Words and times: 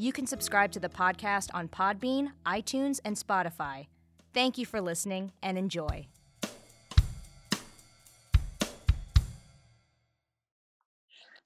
You 0.00 0.14
can 0.14 0.26
subscribe 0.26 0.72
to 0.72 0.80
the 0.80 0.88
podcast 0.88 1.50
on 1.52 1.68
Podbean, 1.68 2.30
iTunes, 2.46 3.00
and 3.04 3.16
Spotify. 3.16 3.88
Thank 4.32 4.56
you 4.56 4.64
for 4.64 4.80
listening 4.80 5.32
and 5.42 5.58
enjoy. 5.58 6.06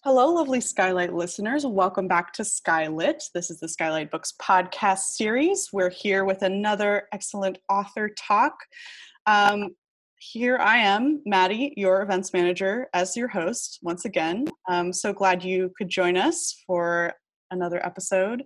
Hello, 0.05 0.33
lovely 0.33 0.61
Skylight 0.61 1.12
listeners. 1.12 1.66
Welcome 1.66 2.06
back 2.06 2.33
to 2.34 2.42
Skylit. 2.42 3.24
This 3.34 3.50
is 3.50 3.58
the 3.58 3.66
Skylight 3.66 4.12
Books 4.12 4.33
podcast 4.41 4.98
series. 4.98 5.70
We're 5.72 5.91
here 5.91 6.24
with 6.24 6.42
another 6.42 7.08
excellent 7.12 7.58
author 7.68 8.08
talk. 8.16 8.55
Um, 9.27 9.70
here 10.20 10.58
I 10.58 10.77
am, 10.77 11.22
Maddie, 11.27 11.74
your 11.77 12.02
events 12.02 12.33
manager, 12.33 12.86
as 12.94 13.16
your 13.16 13.27
host 13.27 13.80
once 13.83 14.05
again. 14.05 14.46
I'm 14.68 14.92
so 14.92 15.12
glad 15.12 15.42
you 15.42 15.72
could 15.77 15.89
join 15.89 16.16
us 16.16 16.62
for 16.68 17.14
another 17.55 17.84
episode. 17.84 18.44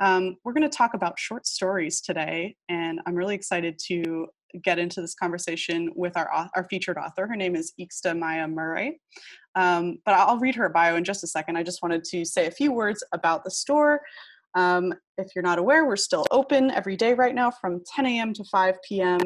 Um, 0.00 0.36
we're 0.44 0.54
going 0.54 0.68
to 0.68 0.74
talk 0.74 0.94
about 0.94 1.18
short 1.18 1.46
stories 1.46 2.00
today, 2.00 2.56
and 2.68 3.00
I'm 3.06 3.14
really 3.14 3.34
excited 3.34 3.78
to 3.86 4.28
get 4.62 4.78
into 4.78 5.00
this 5.00 5.14
conversation 5.14 5.90
with 5.94 6.16
our, 6.16 6.28
our 6.54 6.64
featured 6.70 6.96
author. 6.96 7.26
Her 7.26 7.36
name 7.36 7.56
is 7.56 7.72
Ixta 7.78 8.18
Maya 8.18 8.46
Murray. 8.46 9.00
Um, 9.56 9.98
but 10.04 10.14
I'll 10.14 10.38
read 10.38 10.54
her 10.54 10.68
bio 10.68 10.96
in 10.96 11.04
just 11.04 11.24
a 11.24 11.26
second. 11.26 11.56
I 11.56 11.62
just 11.62 11.82
wanted 11.82 12.04
to 12.04 12.24
say 12.24 12.46
a 12.46 12.50
few 12.50 12.72
words 12.72 13.04
about 13.12 13.44
the 13.44 13.50
store. 13.50 14.00
Um, 14.54 14.94
if 15.18 15.28
you're 15.34 15.42
not 15.42 15.58
aware, 15.58 15.84
we're 15.84 15.96
still 15.96 16.24
open 16.30 16.70
every 16.70 16.96
day 16.96 17.14
right 17.14 17.34
now 17.34 17.50
from 17.50 17.82
10 17.94 18.06
a.m. 18.06 18.32
to 18.34 18.44
5 18.44 18.76
p.m. 18.88 19.20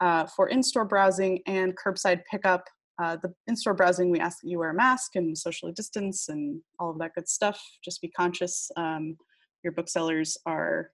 Uh, 0.00 0.26
for 0.26 0.48
in 0.48 0.62
store 0.62 0.84
browsing 0.84 1.40
and 1.46 1.74
curbside 1.76 2.20
pickup. 2.30 2.64
Uh, 2.98 3.16
the 3.22 3.32
in 3.46 3.56
store 3.56 3.74
browsing, 3.74 4.10
we 4.10 4.18
ask 4.18 4.40
that 4.40 4.48
you 4.48 4.58
wear 4.58 4.70
a 4.70 4.74
mask 4.74 5.14
and 5.14 5.36
socially 5.36 5.72
distance 5.72 6.28
and 6.28 6.60
all 6.78 6.90
of 6.90 6.98
that 6.98 7.14
good 7.14 7.28
stuff. 7.28 7.62
Just 7.84 8.02
be 8.02 8.08
conscious. 8.08 8.70
Um, 8.76 9.16
your 9.62 9.72
booksellers 9.72 10.36
are 10.46 10.90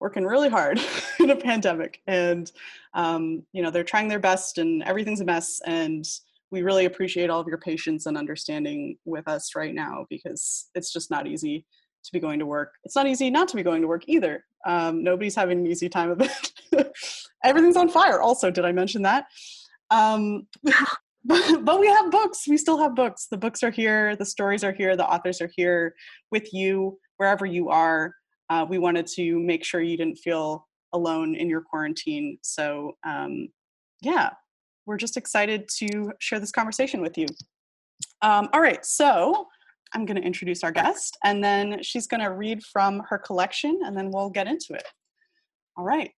working 0.00 0.24
really 0.24 0.48
hard 0.48 0.80
in 1.20 1.30
a 1.30 1.36
pandemic 1.36 2.00
and 2.06 2.52
um, 2.94 3.42
you 3.52 3.62
know 3.62 3.70
they're 3.70 3.84
trying 3.84 4.08
their 4.08 4.18
best 4.18 4.58
and 4.58 4.82
everything's 4.82 5.20
a 5.20 5.24
mess 5.24 5.60
and 5.66 6.04
we 6.50 6.62
really 6.62 6.84
appreciate 6.84 7.28
all 7.28 7.40
of 7.40 7.48
your 7.48 7.58
patience 7.58 8.06
and 8.06 8.16
understanding 8.16 8.96
with 9.04 9.26
us 9.26 9.54
right 9.56 9.74
now 9.74 10.06
because 10.08 10.68
it's 10.74 10.92
just 10.92 11.10
not 11.10 11.26
easy 11.26 11.64
to 12.04 12.12
be 12.12 12.20
going 12.20 12.38
to 12.38 12.46
work 12.46 12.72
it's 12.84 12.94
not 12.94 13.06
easy 13.06 13.30
not 13.30 13.48
to 13.48 13.56
be 13.56 13.62
going 13.62 13.82
to 13.82 13.88
work 13.88 14.02
either 14.06 14.44
um, 14.66 15.02
nobody's 15.02 15.34
having 15.34 15.58
an 15.58 15.66
easy 15.66 15.88
time 15.88 16.10
of 16.10 16.20
it 16.20 16.92
everything's 17.44 17.76
on 17.76 17.88
fire 17.88 18.20
also 18.20 18.50
did 18.50 18.64
i 18.64 18.72
mention 18.72 19.02
that 19.02 19.26
um, 19.90 20.46
but, 21.62 21.80
we 21.80 21.86
have 21.86 22.10
books 22.10 22.46
we 22.46 22.56
still 22.56 22.78
have 22.78 22.94
books 22.94 23.26
the 23.30 23.36
books 23.36 23.62
are 23.62 23.70
here 23.70 24.14
the 24.16 24.24
stories 24.24 24.62
are 24.62 24.72
here 24.72 24.96
the 24.96 25.06
authors 25.06 25.40
are 25.40 25.50
here 25.56 25.94
with 26.30 26.52
you 26.52 26.98
wherever 27.16 27.46
you 27.46 27.68
are 27.68 28.12
uh, 28.48 28.64
we 28.68 28.78
wanted 28.78 29.06
to 29.06 29.38
make 29.40 29.64
sure 29.64 29.80
you 29.80 29.96
didn't 29.96 30.18
feel 30.18 30.66
alone 30.92 31.34
in 31.34 31.48
your 31.48 31.60
quarantine. 31.60 32.38
So, 32.42 32.96
um, 33.04 33.48
yeah, 34.02 34.30
we're 34.86 34.96
just 34.96 35.16
excited 35.16 35.68
to 35.78 36.12
share 36.20 36.38
this 36.38 36.52
conversation 36.52 37.00
with 37.00 37.18
you. 37.18 37.26
Um, 38.22 38.48
all 38.52 38.60
right, 38.60 38.84
so 38.84 39.46
I'm 39.94 40.04
going 40.04 40.20
to 40.20 40.26
introduce 40.26 40.62
our 40.62 40.72
guest, 40.72 41.16
and 41.24 41.42
then 41.42 41.82
she's 41.82 42.06
going 42.06 42.22
to 42.22 42.30
read 42.30 42.62
from 42.62 43.02
her 43.08 43.18
collection, 43.18 43.80
and 43.84 43.96
then 43.96 44.10
we'll 44.10 44.30
get 44.30 44.46
into 44.46 44.74
it. 44.74 44.84
All 45.76 45.84
right. 45.84 46.10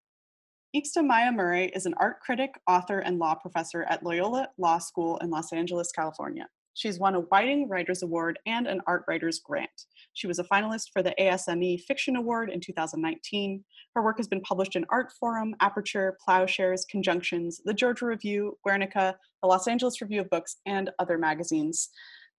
Ixta 0.77 1.03
Maya 1.03 1.33
Murray 1.33 1.73
is 1.75 1.87
an 1.87 1.95
art 1.97 2.21
critic, 2.21 2.61
author, 2.67 2.99
and 2.99 3.19
law 3.19 3.35
professor 3.35 3.85
at 3.85 4.03
Loyola 4.03 4.51
Law 4.59 4.77
School 4.77 5.17
in 5.23 5.31
Los 5.31 5.51
Angeles, 5.51 5.91
California. 5.93 6.47
She's 6.75 6.99
won 6.99 7.15
a 7.15 7.21
Whiting 7.21 7.71
Writers 7.71 8.03
Award 8.03 8.39
and 8.45 8.67
an 8.67 8.83
Art 8.87 9.05
Writers 9.09 9.41
Grant. 9.43 9.71
She 10.13 10.27
was 10.27 10.39
a 10.39 10.45
finalist 10.45 10.91
for 10.93 11.03
the 11.03 11.15
ASME 11.19 11.81
Fiction 11.85 12.17
Award 12.17 12.51
in 12.51 12.61
2019. 12.61 13.65
Her 13.95 14.03
work 14.03 14.19
has 14.19 14.29
been 14.29 14.43
published 14.43 14.77
in 14.77 14.85
Artforum, 14.93 15.53
Aperture, 15.61 16.19
Ploughshares, 16.23 16.85
Conjunctions, 16.91 17.63
The 17.65 17.73
Georgia 17.73 18.05
Review, 18.05 18.59
Guernica, 18.63 19.17
the 19.41 19.49
Los 19.49 19.69
Angeles 19.69 20.03
Review 20.03 20.21
of 20.21 20.29
Books, 20.29 20.59
and 20.67 20.91
other 20.99 21.17
magazines. 21.17 21.89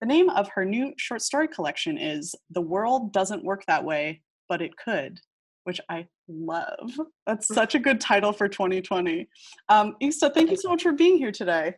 The 0.01 0.07
name 0.07 0.29
of 0.29 0.49
her 0.49 0.65
new 0.65 0.93
short 0.97 1.23
story 1.23 1.47
collection 1.47 1.97
is 1.97 2.35
The 2.51 2.61
World 2.61 3.11
Doesn't 3.11 3.43
Work 3.43 3.65
That 3.65 3.83
Way, 3.83 4.21
But 4.47 4.61
It 4.61 4.77
Could, 4.77 5.19
which 5.69 5.79
I 5.87 6.07
love. 6.27 6.99
That's 7.27 7.47
such 7.47 7.75
a 7.75 7.79
good 7.79 8.01
title 8.01 8.33
for 8.33 8.47
2020. 8.47 9.29
Um, 9.69 9.95
Ixta, 10.01 10.33
thank 10.33 10.49
you 10.49 10.57
so 10.57 10.69
much 10.69 10.81
for 10.81 10.93
being 10.93 11.19
here 11.19 11.31
today. 11.31 11.75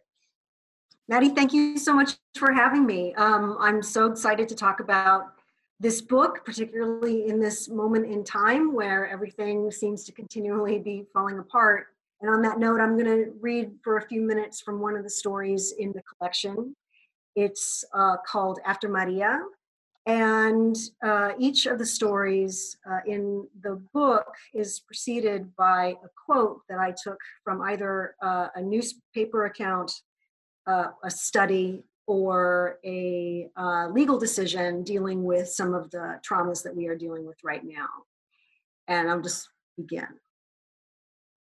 Maddie, 1.09 1.28
thank 1.28 1.52
you 1.52 1.78
so 1.78 1.94
much 1.94 2.13
for 2.38 2.53
having 2.53 2.85
me. 2.85 3.13
Um, 3.16 3.57
I'm 3.59 3.84
so 3.84 4.06
excited 4.06 4.47
to 4.47 4.56
talk 4.56 4.79
about 4.79 5.34
this 5.81 6.02
book, 6.02 6.46
particularly 6.46 7.28
in 7.28 7.41
this 7.41 7.68
moment 7.68 8.06
in 8.06 8.24
time 8.24 8.74
where 8.74 9.09
everything 9.09 9.69
seems 9.72 10.06
to 10.06 10.13
continually 10.13 10.79
be 10.79 11.03
falling 11.12 11.40
apart. 11.40 11.88
And 12.22 12.29
on 12.29 12.41
that 12.44 12.59
note, 12.59 12.79
I'm 12.79 12.97
going 12.97 13.25
to 13.25 13.34
read 13.41 13.72
for 13.84 13.97
a 13.97 14.08
few 14.08 14.22
minutes 14.22 14.62
from 14.62 14.79
one 14.79 14.96
of 14.96 15.03
the 15.03 15.09
stories 15.09 15.73
in 15.78 15.91
the 15.91 16.02
collection. 16.03 16.78
It's 17.35 17.84
uh, 17.94 18.16
called 18.25 18.59
After 18.66 18.88
Maria. 18.88 19.41
And 20.08 20.76
uh, 21.04 21.34
each 21.38 21.68
of 21.68 21.78
the 21.78 21.86
stories 21.86 22.76
uh, 22.90 23.00
in 23.06 23.48
the 23.62 23.76
book 23.94 24.26
is 24.54 24.80
preceded 24.80 25.56
by 25.56 25.96
a 26.04 26.08
quote 26.26 26.62
that 26.70 26.80
I 26.80 26.94
took 27.04 27.20
from 27.44 27.62
either 27.62 28.16
uh, 28.22 28.48
a 28.56 28.62
newspaper 28.62 29.46
account 29.46 29.92
uh, 30.68 30.88
a 31.04 31.12
study 31.12 31.84
or 32.08 32.80
a 32.84 33.50
uh, 33.56 33.88
legal 33.90 34.18
decision 34.18 34.84
dealing 34.84 35.24
with 35.24 35.48
some 35.48 35.74
of 35.74 35.90
the 35.92 36.20
traumas 36.28 36.64
that 36.64 36.76
we 36.76 36.88
are 36.88 36.96
dealing 36.96 37.26
with 37.26 37.38
right 37.44 37.64
now. 37.64 37.88
And 38.88 39.10
I'll 39.10 39.22
just 39.22 39.50
begin. 39.78 40.08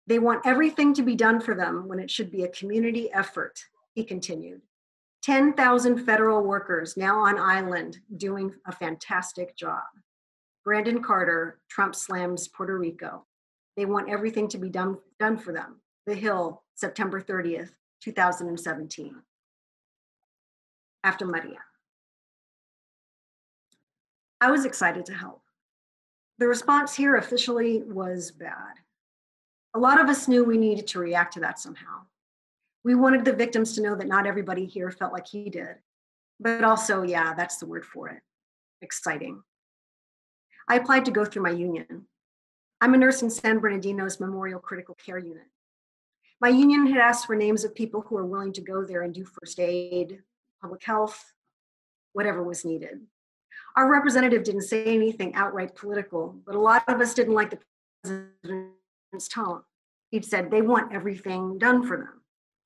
They 0.08 0.20
want 0.20 0.46
everything 0.46 0.94
to 0.96 1.04
be 1.04 1.16
done 1.16 1.40
for 1.40 1.56
them 1.56 1.88
when 1.88 2.00
it 2.00 2.12
should 2.12 2.32
be 2.32 2.44
a 2.44 2.50
community 2.50 3.12
effort, 3.14 3.60
he 3.94 4.04
continued. 4.04 4.62
10,000 5.24 6.04
federal 6.06 6.44
workers 6.44 6.98
now 6.98 7.20
on 7.20 7.38
island 7.38 8.00
doing 8.18 8.52
a 8.66 8.72
fantastic 8.72 9.56
job. 9.56 9.84
Brandon 10.64 11.02
Carter, 11.02 11.60
Trump 11.70 11.96
slams 11.96 12.48
Puerto 12.48 12.78
Rico. 12.78 13.26
They 13.78 13.86
want 13.86 14.10
everything 14.10 14.48
to 14.50 14.58
be 14.58 14.70
done, 14.70 14.98
done 15.20 15.38
for 15.38 15.54
them. 15.54 15.82
The 16.06 16.16
Hill, 16.16 16.64
September 16.76 17.22
30th, 17.22 17.72
2017. 18.02 19.16
After 21.04 21.26
Maria. 21.26 21.60
I 24.40 24.50
was 24.50 24.66
excited 24.66 25.06
to 25.06 25.14
help. 25.14 25.44
The 26.40 26.48
response 26.48 26.96
here 26.96 27.18
officially 27.18 27.84
was 27.84 28.32
bad. 28.32 28.74
A 29.76 29.80
lot 29.80 30.02
of 30.02 30.10
us 30.10 30.28
knew 30.28 30.44
we 30.44 30.58
needed 30.58 30.88
to 30.88 31.00
react 31.00 31.34
to 31.34 31.40
that 31.42 31.60
somehow. 31.60 32.02
We 32.84 32.96
wanted 32.96 33.26
the 33.26 33.34
victims 33.34 33.74
to 33.74 33.82
know 33.82 33.96
that 33.96 34.08
not 34.08 34.26
everybody 34.26 34.66
here 34.66 34.90
felt 34.90 35.14
like 35.14 35.28
he 35.28 35.50
did. 35.50 35.76
But 36.40 36.64
also, 36.64 37.04
yeah, 37.04 37.34
that's 37.36 37.58
the 37.58 37.68
word 37.68 37.86
for 37.86 38.10
it 38.10 38.22
exciting. 38.82 39.44
I 40.68 40.76
applied 40.76 41.06
to 41.06 41.12
go 41.12 41.24
through 41.24 41.44
my 41.44 41.52
union. 41.52 42.08
I'm 42.80 42.94
a 42.94 42.98
nurse 42.98 43.22
in 43.22 43.30
San 43.30 43.60
Bernardino's 43.60 44.20
Memorial 44.20 44.60
Critical 44.60 44.96
Care 44.96 45.20
Unit. 45.20 45.46
My 46.40 46.50
union 46.50 46.88
had 46.88 46.98
asked 46.98 47.28
for 47.28 47.36
names 47.36 47.64
of 47.64 47.76
people 47.76 48.02
who 48.02 48.18
are 48.18 48.26
willing 48.26 48.54
to 48.54 48.62
go 48.62 48.84
there 48.84 49.04
and 49.04 49.14
do 49.14 49.24
first 49.24 49.60
aid, 49.60 50.24
public 50.62 50.84
health, 50.84 51.34
whatever 52.14 52.42
was 52.42 52.66
needed. 52.66 53.02
Our 53.76 53.90
representative 53.90 54.44
didn't 54.44 54.64
say 54.64 54.84
anything 54.86 55.36
outright 55.36 55.76
political, 55.76 56.36
but 56.46 56.56
a 56.56 56.60
lot 56.60 56.84
of 56.88 57.00
us 57.00 57.14
didn't 57.14 57.36
like 57.36 57.52
the 57.52 57.60
president's 58.04 59.28
tone. 59.30 59.62
He'd 60.10 60.26
said 60.26 60.50
they 60.50 60.64
want 60.64 60.94
everything 60.94 61.60
done 61.60 61.86
for 61.86 61.98
them. 61.98 62.21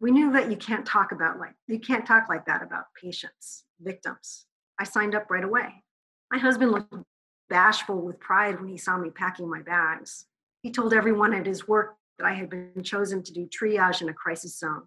We 0.06 0.12
knew 0.12 0.31
that 0.34 0.52
you 0.52 0.57
can't 0.57 0.86
talk 0.86 1.13
about 1.13 1.40
like 1.40 1.56
you 1.66 1.80
can't 1.80 2.06
talk 2.06 2.25
like 2.30 2.46
that 2.46 2.62
about 2.62 2.94
patients, 3.02 3.63
victims. 3.81 4.46
I 4.80 4.84
signed 4.84 5.16
up 5.16 5.31
right 5.31 5.44
away. 5.44 5.84
My 6.31 6.38
husband 6.38 6.74
looked 6.74 6.94
bashful 7.50 8.00
with 8.00 8.19
pride 8.19 8.60
when 8.60 8.69
he 8.69 8.78
saw 8.78 9.00
me 9.00 9.10
packing 9.10 9.50
my 9.50 9.63
bags. 9.63 10.28
He 10.62 10.69
told 10.69 10.94
everyone 10.94 11.34
at 11.34 11.48
his 11.48 11.68
work 11.68 11.96
that 12.19 12.28
I 12.28 12.36
had 12.36 12.52
been 12.52 12.84
chosen 12.84 13.24
to 13.24 13.34
do 13.34 13.48
triage 13.48 14.04
in 14.04 14.10
a 14.10 14.13
crisis 14.13 14.60
zone. 14.60 14.84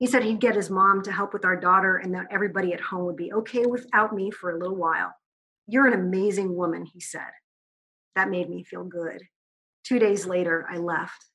He 0.00 0.08
said 0.08 0.24
he'd 0.24 0.40
get 0.40 0.56
his 0.56 0.70
mom 0.70 1.02
to 1.02 1.12
help 1.12 1.32
with 1.32 1.44
our 1.44 1.54
daughter 1.54 1.98
and 1.98 2.12
that 2.16 2.26
everybody 2.32 2.72
at 2.72 2.80
home 2.80 3.04
would 3.04 3.14
be 3.14 3.32
okay 3.32 3.64
without 3.64 4.12
me 4.12 4.32
for 4.32 4.50
a 4.50 4.58
little 4.58 4.74
while. 4.74 5.14
You're 5.68 5.86
an 5.86 5.94
amazing 5.94 6.56
woman, 6.56 6.84
he 6.84 6.98
said. 6.98 7.30
That 8.16 8.28
made 8.28 8.50
me 8.50 8.64
feel 8.64 8.82
good. 8.82 9.22
Two 9.84 10.00
days 10.00 10.26
later, 10.26 10.66
I 10.68 10.78
left. 10.78 11.26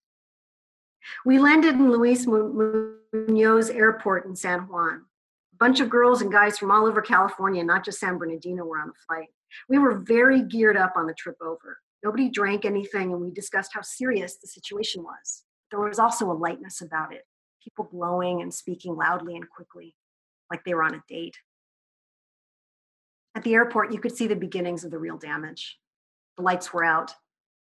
We 1.25 1.39
landed 1.39 1.75
in 1.75 1.91
Luis 1.91 2.25
Munoz 2.25 3.69
Airport 3.69 4.25
in 4.25 4.35
San 4.35 4.61
Juan. 4.61 5.05
A 5.53 5.57
bunch 5.57 5.79
of 5.79 5.89
girls 5.89 6.21
and 6.21 6.31
guys 6.31 6.57
from 6.57 6.71
all 6.71 6.85
over 6.85 7.01
California, 7.01 7.63
not 7.63 7.85
just 7.85 7.99
San 7.99 8.17
Bernardino, 8.17 8.65
were 8.65 8.79
on 8.79 8.87
the 8.87 8.93
flight. 9.07 9.29
We 9.69 9.77
were 9.77 9.99
very 9.99 10.41
geared 10.41 10.77
up 10.77 10.93
on 10.95 11.07
the 11.07 11.13
trip 11.13 11.37
over. 11.41 11.79
Nobody 12.03 12.29
drank 12.29 12.65
anything, 12.65 13.13
and 13.13 13.21
we 13.21 13.31
discussed 13.31 13.71
how 13.73 13.81
serious 13.81 14.37
the 14.37 14.47
situation 14.47 15.03
was. 15.03 15.43
There 15.71 15.79
was 15.79 15.99
also 15.99 16.29
a 16.29 16.33
lightness 16.33 16.81
about 16.81 17.13
it 17.13 17.23
people 17.63 17.85
glowing 17.85 18.41
and 18.41 18.53
speaking 18.53 18.95
loudly 18.95 19.35
and 19.35 19.49
quickly, 19.49 19.95
like 20.51 20.63
they 20.65 20.73
were 20.73 20.83
on 20.83 20.95
a 20.95 21.03
date. 21.07 21.37
At 23.35 23.43
the 23.43 23.53
airport, 23.53 23.93
you 23.93 23.99
could 23.99 24.15
see 24.15 24.27
the 24.27 24.35
beginnings 24.35 24.83
of 24.83 24.91
the 24.91 24.99
real 24.99 25.17
damage. 25.17 25.79
The 26.37 26.43
lights 26.43 26.73
were 26.73 26.83
out. 26.83 27.15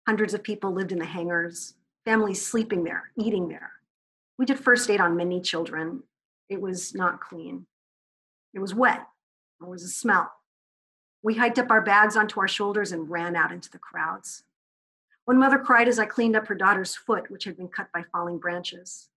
Hundreds 0.06 0.32
of 0.32 0.42
people 0.42 0.72
lived 0.72 0.92
in 0.92 0.98
the 0.98 1.04
hangars, 1.04 1.74
families 2.04 2.44
sleeping 2.44 2.84
there, 2.84 3.10
eating 3.16 3.48
there. 3.48 3.72
We 4.38 4.46
did 4.46 4.58
first 4.58 4.88
aid 4.90 5.00
on 5.00 5.16
many 5.16 5.40
children. 5.40 6.02
It 6.48 6.60
was 6.60 6.94
not 6.94 7.20
clean. 7.20 7.66
It 8.54 8.58
was 8.58 8.74
wet. 8.74 9.06
There 9.60 9.68
was 9.68 9.82
a 9.82 9.88
smell. 9.88 10.32
We 11.22 11.34
hiked 11.34 11.58
up 11.58 11.70
our 11.70 11.82
bags 11.82 12.16
onto 12.16 12.40
our 12.40 12.48
shoulders 12.48 12.92
and 12.92 13.10
ran 13.10 13.36
out 13.36 13.52
into 13.52 13.70
the 13.70 13.78
crowds. 13.78 14.44
One 15.26 15.38
mother 15.38 15.58
cried 15.58 15.86
as 15.86 15.98
I 15.98 16.06
cleaned 16.06 16.34
up 16.34 16.46
her 16.46 16.54
daughter's 16.54 16.96
foot, 16.96 17.30
which 17.30 17.44
had 17.44 17.56
been 17.56 17.68
cut 17.68 17.92
by 17.92 18.02
falling 18.10 18.38
branches. 18.38 19.08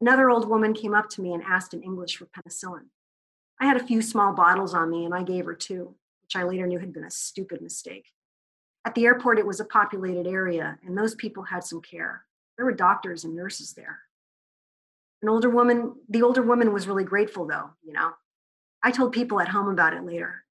Another 0.00 0.30
old 0.30 0.48
woman 0.48 0.74
came 0.74 0.94
up 0.94 1.08
to 1.10 1.22
me 1.22 1.32
and 1.32 1.42
asked 1.42 1.74
in 1.74 1.82
English 1.82 2.16
for 2.16 2.26
penicillin. 2.26 2.86
I 3.60 3.66
had 3.66 3.76
a 3.76 3.86
few 3.86 4.02
small 4.02 4.32
bottles 4.32 4.74
on 4.74 4.90
me 4.90 5.04
and 5.04 5.14
I 5.14 5.22
gave 5.22 5.46
her 5.46 5.54
two, 5.54 5.94
which 6.22 6.36
I 6.36 6.42
later 6.42 6.66
knew 6.66 6.78
had 6.78 6.92
been 6.92 7.04
a 7.04 7.10
stupid 7.10 7.60
mistake. 7.60 8.06
At 8.88 8.94
the 8.94 9.04
airport, 9.04 9.38
it 9.38 9.46
was 9.46 9.60
a 9.60 9.66
populated 9.66 10.26
area, 10.26 10.78
and 10.82 10.96
those 10.96 11.14
people 11.14 11.42
had 11.42 11.62
some 11.62 11.82
care. 11.82 12.24
There 12.56 12.64
were 12.64 12.72
doctors 12.72 13.22
and 13.22 13.36
nurses 13.36 13.74
there. 13.74 13.98
An 15.20 15.28
older 15.28 15.50
woman, 15.50 15.96
the 16.08 16.22
older 16.22 16.40
woman 16.40 16.72
was 16.72 16.88
really 16.88 17.04
grateful 17.04 17.46
though, 17.46 17.68
you 17.82 17.92
know. 17.92 18.12
I 18.82 18.90
told 18.90 19.12
people 19.12 19.42
at 19.42 19.48
home 19.48 19.68
about 19.68 19.92
it 19.92 20.06
later. 20.06 20.42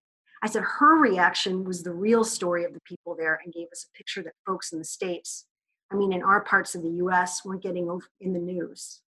I 0.44 0.50
said 0.50 0.62
her 0.62 1.00
reaction 1.00 1.64
was 1.64 1.82
the 1.82 1.92
real 1.92 2.24
story 2.24 2.64
of 2.64 2.76
the 2.76 2.82
people 2.82 3.16
there 3.16 3.42
and 3.44 3.52
gave 3.52 3.70
us 3.72 3.88
a 3.90 3.98
picture 3.98 4.22
that 4.22 4.34
folks 4.46 4.72
in 4.72 4.78
the 4.78 4.86
States, 4.86 5.48
I 5.92 5.96
mean, 5.96 6.14
in 6.14 6.22
our 6.22 6.42
parts 6.42 6.76
of 6.76 6.84
the 6.84 7.02
US, 7.06 7.44
weren't 7.44 7.64
getting 7.64 7.90
in 8.22 8.34
the 8.34 8.40
news. 8.40 9.02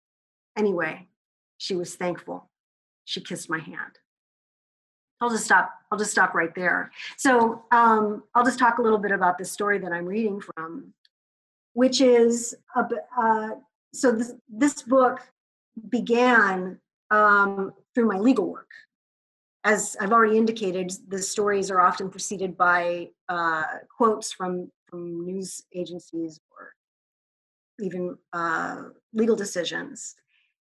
Anyway, 0.57 1.09
she 1.57 1.75
was 1.75 1.95
thankful. 1.95 2.50
She 3.03 3.19
kissed 3.19 3.50
my 3.50 3.59
hand. 3.59 4.00
I'll 5.19 5.30
just 5.30 5.46
stop. 5.46 5.72
I'll 5.92 5.98
just 5.98 6.12
stop 6.12 6.34
right 6.34 6.54
there. 6.54 6.92
So 7.18 7.64
um, 7.72 8.24
I'll 8.36 8.44
just 8.44 8.60
talk 8.60 8.78
a 8.78 8.81
little 8.81 8.98
bit 8.98 9.12
about 9.12 9.38
the 9.38 9.46
story 9.46 9.80
that 9.80 9.92
I'm 9.92 10.06
reading 10.06 10.42
from, 10.42 10.94
which 11.74 12.02
is 12.02 12.56
uh, 12.75 13.50
so 13.94 14.12
this, 14.12 14.34
this 14.50 14.81
book 14.81 15.22
began 15.90 16.80
um, 17.10 17.74
through 17.96 18.08
my 18.08 18.18
legal 18.18 18.52
work 18.52 18.69
as 19.68 19.98
I've 20.00 20.14
already 20.14 20.38
indicated, 20.38 20.94
the 21.10 21.22
stories 21.22 21.69
are 21.69 21.81
often 21.81 22.10
preceded 22.10 22.58
by 22.58 23.10
uh, 23.28 23.64
quotes 23.96 24.31
from, 24.31 24.72
from 24.86 25.25
news 25.25 25.62
agencies 25.75 26.40
or 26.52 26.74
even 27.80 28.18
uh, 28.31 28.84
legal 29.14 29.36
decisions. 29.36 30.16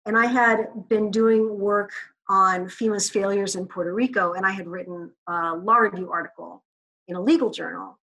And 0.07 0.17
I 0.17 0.25
had 0.25 0.89
been 0.89 1.11
doing 1.11 1.59
work 1.59 1.91
on 2.27 2.65
FEMA's 2.65 3.09
failures 3.09 3.55
in 3.55 3.67
Puerto 3.67 3.93
Rico, 3.93 4.33
and 4.33 4.45
I 4.45 4.51
had 4.51 4.67
written 4.67 5.11
a 5.27 5.55
law 5.55 5.75
review 5.75 6.11
article 6.11 6.63
in 7.07 7.15
a 7.15 7.21
legal 7.21 7.49
journal 7.49 7.99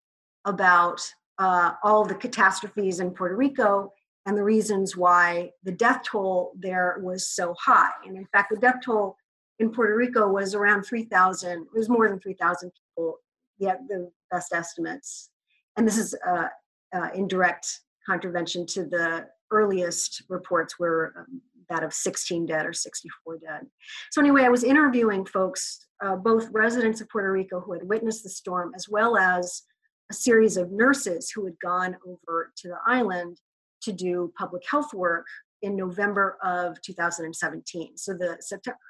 about 0.44 1.00
uh, 1.38 1.72
all 1.84 2.04
the 2.04 2.14
catastrophes 2.14 3.00
in 3.00 3.12
Puerto 3.12 3.36
Rico 3.36 3.92
and 4.26 4.36
the 4.36 4.44
reasons 4.44 4.96
why 4.96 5.50
the 5.62 5.72
death 5.72 6.02
toll 6.02 6.52
there 6.58 6.98
was 7.00 7.26
so 7.26 7.54
high. 7.58 7.90
And 8.04 8.16
in 8.16 8.26
fact, 8.26 8.50
the 8.50 8.58
death 8.58 8.80
toll 8.84 9.16
in 9.58 9.70
Puerto 9.70 9.96
Rico 9.96 10.28
was 10.28 10.54
around 10.54 10.82
3,000. 10.82 11.50
It 11.62 11.66
was 11.72 11.88
more 11.88 12.08
than 12.08 12.20
3,000 12.20 12.70
people, 12.70 13.18
yeah, 13.58 13.76
the 13.88 14.10
best 14.30 14.52
estimates. 14.52 15.30
And 15.76 15.86
this 15.86 15.96
is 15.96 16.14
uh, 16.26 16.48
uh, 16.94 17.08
in 17.14 17.28
direct 17.28 17.80
contravention 18.06 18.66
to 18.66 18.84
the 18.84 19.28
earliest 19.50 20.22
reports 20.28 20.78
where 20.78 21.14
um, 21.16 21.40
that 21.68 21.82
of 21.82 21.92
16 21.92 22.46
dead 22.46 22.66
or 22.66 22.72
64 22.72 23.38
dead. 23.38 23.66
So 24.10 24.20
anyway, 24.20 24.42
I 24.42 24.48
was 24.48 24.64
interviewing 24.64 25.24
folks, 25.26 25.86
uh, 26.02 26.16
both 26.16 26.48
residents 26.50 27.00
of 27.00 27.08
Puerto 27.08 27.32
Rico 27.32 27.60
who 27.60 27.72
had 27.72 27.88
witnessed 27.88 28.22
the 28.22 28.30
storm, 28.30 28.72
as 28.74 28.88
well 28.88 29.16
as 29.16 29.62
a 30.10 30.14
series 30.14 30.56
of 30.56 30.72
nurses 30.72 31.30
who 31.30 31.44
had 31.44 31.58
gone 31.60 31.96
over 32.06 32.52
to 32.56 32.68
the 32.68 32.78
island 32.86 33.38
to 33.82 33.92
do 33.92 34.32
public 34.36 34.62
health 34.68 34.92
work 34.94 35.26
in 35.62 35.76
November 35.76 36.38
of 36.42 36.80
2017. 36.82 37.96
So 37.96 38.14
the 38.14 38.38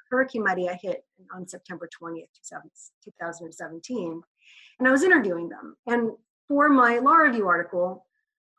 Hurricane 0.09 0.43
Maria 0.43 0.77
hit 0.81 1.03
on 1.33 1.47
September 1.47 1.89
20th, 2.01 2.27
2017. 3.03 4.21
And 4.79 4.87
I 4.87 4.91
was 4.91 5.03
interviewing 5.03 5.49
them. 5.49 5.75
And 5.87 6.11
for 6.47 6.69
my 6.69 6.99
law 6.99 7.15
review 7.15 7.47
article, 7.47 8.05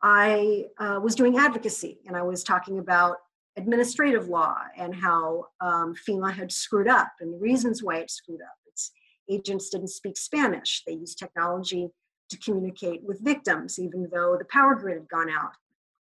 I 0.02 0.66
uh, 0.78 0.98
was 1.02 1.14
doing 1.14 1.36
advocacy 1.36 2.00
and 2.06 2.16
I 2.16 2.22
was 2.22 2.42
talking 2.42 2.78
about 2.78 3.16
administrative 3.56 4.28
law 4.28 4.56
and 4.76 4.94
how 4.94 5.46
um, 5.60 5.94
FEMA 6.08 6.32
had 6.32 6.52
screwed 6.52 6.88
up 6.88 7.12
and 7.20 7.34
the 7.34 7.38
reasons 7.38 7.82
why 7.82 7.96
it 7.96 8.10
screwed 8.10 8.40
up. 8.40 8.56
Its 8.66 8.92
agents 9.28 9.70
didn't 9.70 9.88
speak 9.88 10.16
Spanish. 10.16 10.82
They 10.86 10.94
used 10.94 11.18
technology 11.18 11.88
to 12.30 12.38
communicate 12.38 13.02
with 13.02 13.20
victims, 13.20 13.78
even 13.78 14.08
though 14.12 14.36
the 14.38 14.44
power 14.46 14.74
grid 14.74 14.98
had 14.98 15.08
gone 15.08 15.30
out 15.30 15.52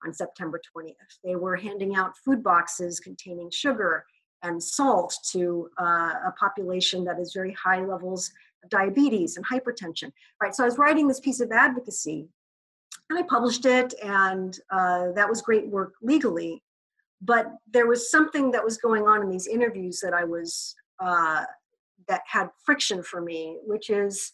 on 0.05 0.13
September 0.13 0.61
20th. 0.77 0.95
They 1.25 1.37
were 1.37 1.57
handing 1.57 1.97
out 1.97 2.17
food 2.25 2.43
boxes 2.43 3.01
containing 3.01 3.51
sugar 3.51 4.05
and 4.43 4.63
salt 4.63 5.17
to 5.33 5.69
uh, 5.81 6.13
a 6.27 6.35
population 6.39 7.05
that 7.05 7.17
has 7.17 7.33
very 7.33 7.53
high 7.53 7.85
levels 7.85 8.31
of 8.63 8.71
diabetes 8.71 9.37
and 9.37 9.47
hypertension. 9.47 10.13
Right, 10.41 10.55
so 10.55 10.63
I 10.63 10.67
was 10.67 10.79
writing 10.79 11.09
this 11.09 11.21
piece 11.21 11.41
of 11.41 11.51
advocacy 11.51 12.29
and 13.11 13.19
I 13.19 13.23
published 13.23 13.65
it, 13.65 13.95
and 14.03 14.59
uh, 14.71 15.13
that 15.13 15.29
was 15.29 15.41
great 15.41 15.67
work 15.67 15.95
legally. 16.03 16.63
But 17.21 17.53
there 17.71 17.87
was 17.87 18.11
something 18.11 18.51
that 18.53 18.65
was 18.65 18.79
going 18.79 19.07
on 19.07 19.23
in 19.23 19.29
these 19.29 19.47
interviews 19.47 20.01
that 20.01 20.15
I 20.15 20.25
was 20.25 20.75
uh, 21.01 21.45
that 22.07 22.23
had 22.27 22.49
friction 22.65 23.03
for 23.03 23.21
me, 23.21 23.59
which 23.65 23.91
is 23.91 24.33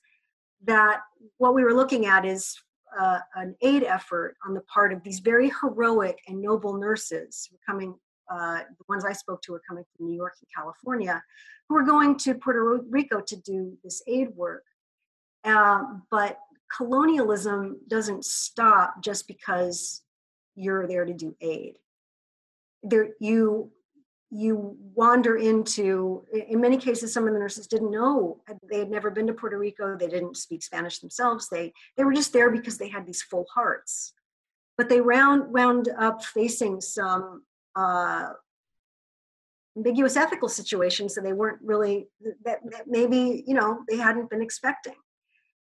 that 0.64 1.00
what 1.38 1.54
we 1.54 1.64
were 1.64 1.74
looking 1.74 2.06
at 2.06 2.24
is 2.24 2.56
uh, 2.98 3.18
an 3.34 3.56
aid 3.62 3.82
effort 3.82 4.36
on 4.46 4.54
the 4.54 4.60
part 4.62 4.92
of 4.92 5.02
these 5.02 5.18
very 5.18 5.50
heroic 5.60 6.20
and 6.28 6.40
noble 6.40 6.74
nurses 6.74 7.48
coming 7.66 7.94
uh, 8.30 8.60
the 8.78 8.84
ones 8.88 9.04
I 9.04 9.12
spoke 9.12 9.42
to 9.42 9.52
were 9.52 9.62
coming 9.66 9.84
from 9.96 10.06
New 10.06 10.16
York 10.16 10.34
and 10.40 10.48
California, 10.54 11.22
who 11.68 11.74
were 11.74 11.82
going 11.82 12.16
to 12.18 12.34
Puerto 12.34 12.80
Rico 12.88 13.20
to 13.20 13.36
do 13.36 13.76
this 13.84 14.02
aid 14.06 14.28
work. 14.34 14.64
Um, 15.44 16.04
but 16.10 16.38
colonialism 16.74 17.80
doesn't 17.88 18.24
stop 18.24 19.02
just 19.02 19.28
because 19.28 20.02
you're 20.54 20.86
there 20.86 21.04
to 21.04 21.12
do 21.12 21.36
aid. 21.40 21.74
There, 22.84 23.08
you 23.18 23.72
you 24.30 24.76
wander 24.94 25.36
into 25.36 26.24
in 26.32 26.60
many 26.60 26.76
cases 26.76 27.12
some 27.12 27.26
of 27.28 27.32
the 27.32 27.38
nurses 27.38 27.68
didn't 27.68 27.92
know. 27.92 28.40
They 28.68 28.80
had 28.80 28.90
never 28.90 29.10
been 29.10 29.28
to 29.28 29.32
puerto 29.32 29.58
rico 29.58 29.96
they 29.96 30.08
didn't 30.08 30.36
speak 30.36 30.62
spanish 30.62 30.98
themselves 30.98 31.48
they 31.48 31.72
they 31.96 32.02
were 32.02 32.12
just 32.12 32.32
there 32.32 32.50
because 32.50 32.76
they 32.76 32.88
had 32.88 33.06
these 33.06 33.22
full 33.22 33.46
hearts. 33.54 34.12
But 34.76 34.88
they 34.88 35.00
round 35.00 35.52
wound 35.52 35.88
up 35.96 36.24
facing 36.24 36.80
some 36.80 37.44
uh, 37.76 38.30
ambiguous 39.76 40.16
ethical 40.16 40.48
situations 40.48 41.14
that 41.14 41.22
they 41.22 41.32
weren't 41.32 41.60
really 41.62 42.08
that, 42.44 42.58
that 42.70 42.84
maybe 42.88 43.44
you 43.46 43.54
know 43.54 43.80
they 43.88 43.96
hadn't 43.96 44.30
been 44.30 44.42
expecting. 44.42 44.96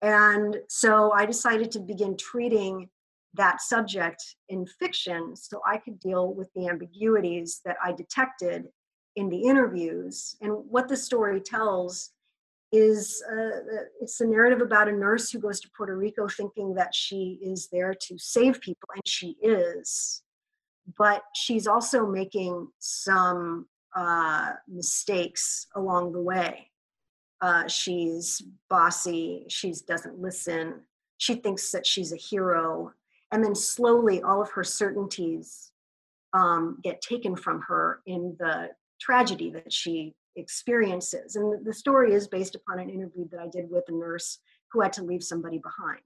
And 0.03 0.57
so 0.67 1.11
i 1.13 1.25
decided 1.25 1.71
to 1.71 1.79
begin 1.79 2.15
treating 2.15 2.89
that 3.35 3.61
subject 3.61 4.35
in 4.49 4.65
fiction 4.65 5.35
so 5.35 5.61
I 5.65 5.77
could 5.77 5.99
deal 5.99 6.33
with 6.33 6.49
the 6.53 6.67
ambiguities 6.67 7.61
that 7.65 7.77
I 7.83 7.93
detected 7.93 8.67
in 9.15 9.29
the 9.29 9.43
interviews. 9.43 10.35
And 10.41 10.51
what 10.69 10.87
the 10.87 10.97
story 10.97 11.39
tells 11.39 12.11
is 12.73 13.21
uh, 13.29 13.83
it's 13.99 14.21
a 14.21 14.25
narrative 14.25 14.61
about 14.61 14.87
a 14.87 14.91
nurse 14.93 15.29
who 15.29 15.39
goes 15.39 15.59
to 15.59 15.69
Puerto 15.75 15.95
Rico 15.97 16.27
thinking 16.27 16.73
that 16.75 16.95
she 16.95 17.37
is 17.41 17.67
there 17.69 17.93
to 17.93 18.17
save 18.17 18.61
people, 18.61 18.87
and 18.95 19.05
she 19.05 19.35
is. 19.41 20.23
but 20.97 21.23
she's 21.35 21.67
also 21.67 22.05
making 22.05 22.67
some 22.79 23.67
uh, 23.95 24.51
mistakes 24.67 25.67
along 25.75 26.11
the 26.11 26.21
way. 26.21 26.69
Uh, 27.41 27.67
she's 27.67 28.41
bossy, 28.69 29.45
she 29.49 29.73
doesn't 29.87 30.19
listen, 30.19 30.81
she 31.17 31.35
thinks 31.35 31.71
that 31.71 31.87
she's 31.87 32.13
a 32.13 32.17
hero, 32.17 32.93
and 33.31 33.43
then 33.43 33.55
slowly 33.55 34.21
all 34.21 34.41
of 34.41 34.49
her 34.51 34.63
certainties 34.63 35.71
um, 36.33 36.77
get 36.83 37.01
taken 37.01 37.35
from 37.35 37.61
her 37.67 38.01
in 38.05 38.35
the 38.39 38.69
tragedy 38.99 39.49
that 39.51 39.71
she 39.71 40.13
experiences. 40.35 41.35
And 41.35 41.65
the 41.65 41.73
story 41.73 42.13
is 42.13 42.27
based 42.27 42.55
upon 42.55 42.79
an 42.79 42.89
interview 42.89 43.27
that 43.29 43.39
I 43.39 43.47
did 43.47 43.69
with 43.69 43.83
a 43.87 43.91
nurse 43.91 44.39
who 44.71 44.81
had 44.81 44.93
to 44.93 45.03
leave 45.03 45.23
somebody 45.23 45.57
behind 45.57 46.01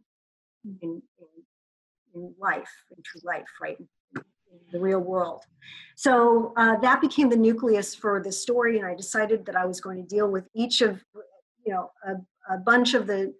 in, 0.81 1.01
in, 1.19 1.27
in 2.15 2.33
life, 2.39 2.71
in 2.95 3.03
true 3.03 3.21
life, 3.23 3.47
right? 3.61 3.77
In, 3.79 3.87
the 4.71 4.79
real 4.79 4.99
world. 4.99 5.43
So 5.95 6.53
uh, 6.55 6.77
that 6.77 7.01
became 7.01 7.29
the 7.29 7.35
nucleus 7.35 7.93
for 7.93 8.21
the 8.23 8.31
story, 8.31 8.77
and 8.77 8.87
I 8.87 8.95
decided 8.95 9.45
that 9.45 9.55
I 9.57 9.65
was 9.65 9.81
going 9.81 9.97
to 9.97 10.07
deal 10.07 10.29
with 10.29 10.47
each 10.55 10.81
of, 10.81 11.03
you 11.65 11.73
know, 11.73 11.91
a, 12.07 12.53
a 12.53 12.57
bunch 12.57 12.93
of 12.93 13.05
the 13.05 13.33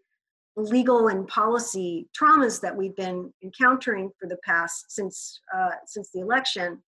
legal 0.56 1.10
and 1.10 1.28
policy 1.28 2.08
traumas 2.18 2.62
that 2.62 2.76
we've 2.76 2.96
been 2.96 3.34
encountering 3.44 4.10
for 4.20 4.28
the 4.28 4.38
past 4.46 4.86
since 4.90 5.40
uh, 5.54 5.72
since 5.86 6.12
the 6.12 6.22
election, 6.22 6.82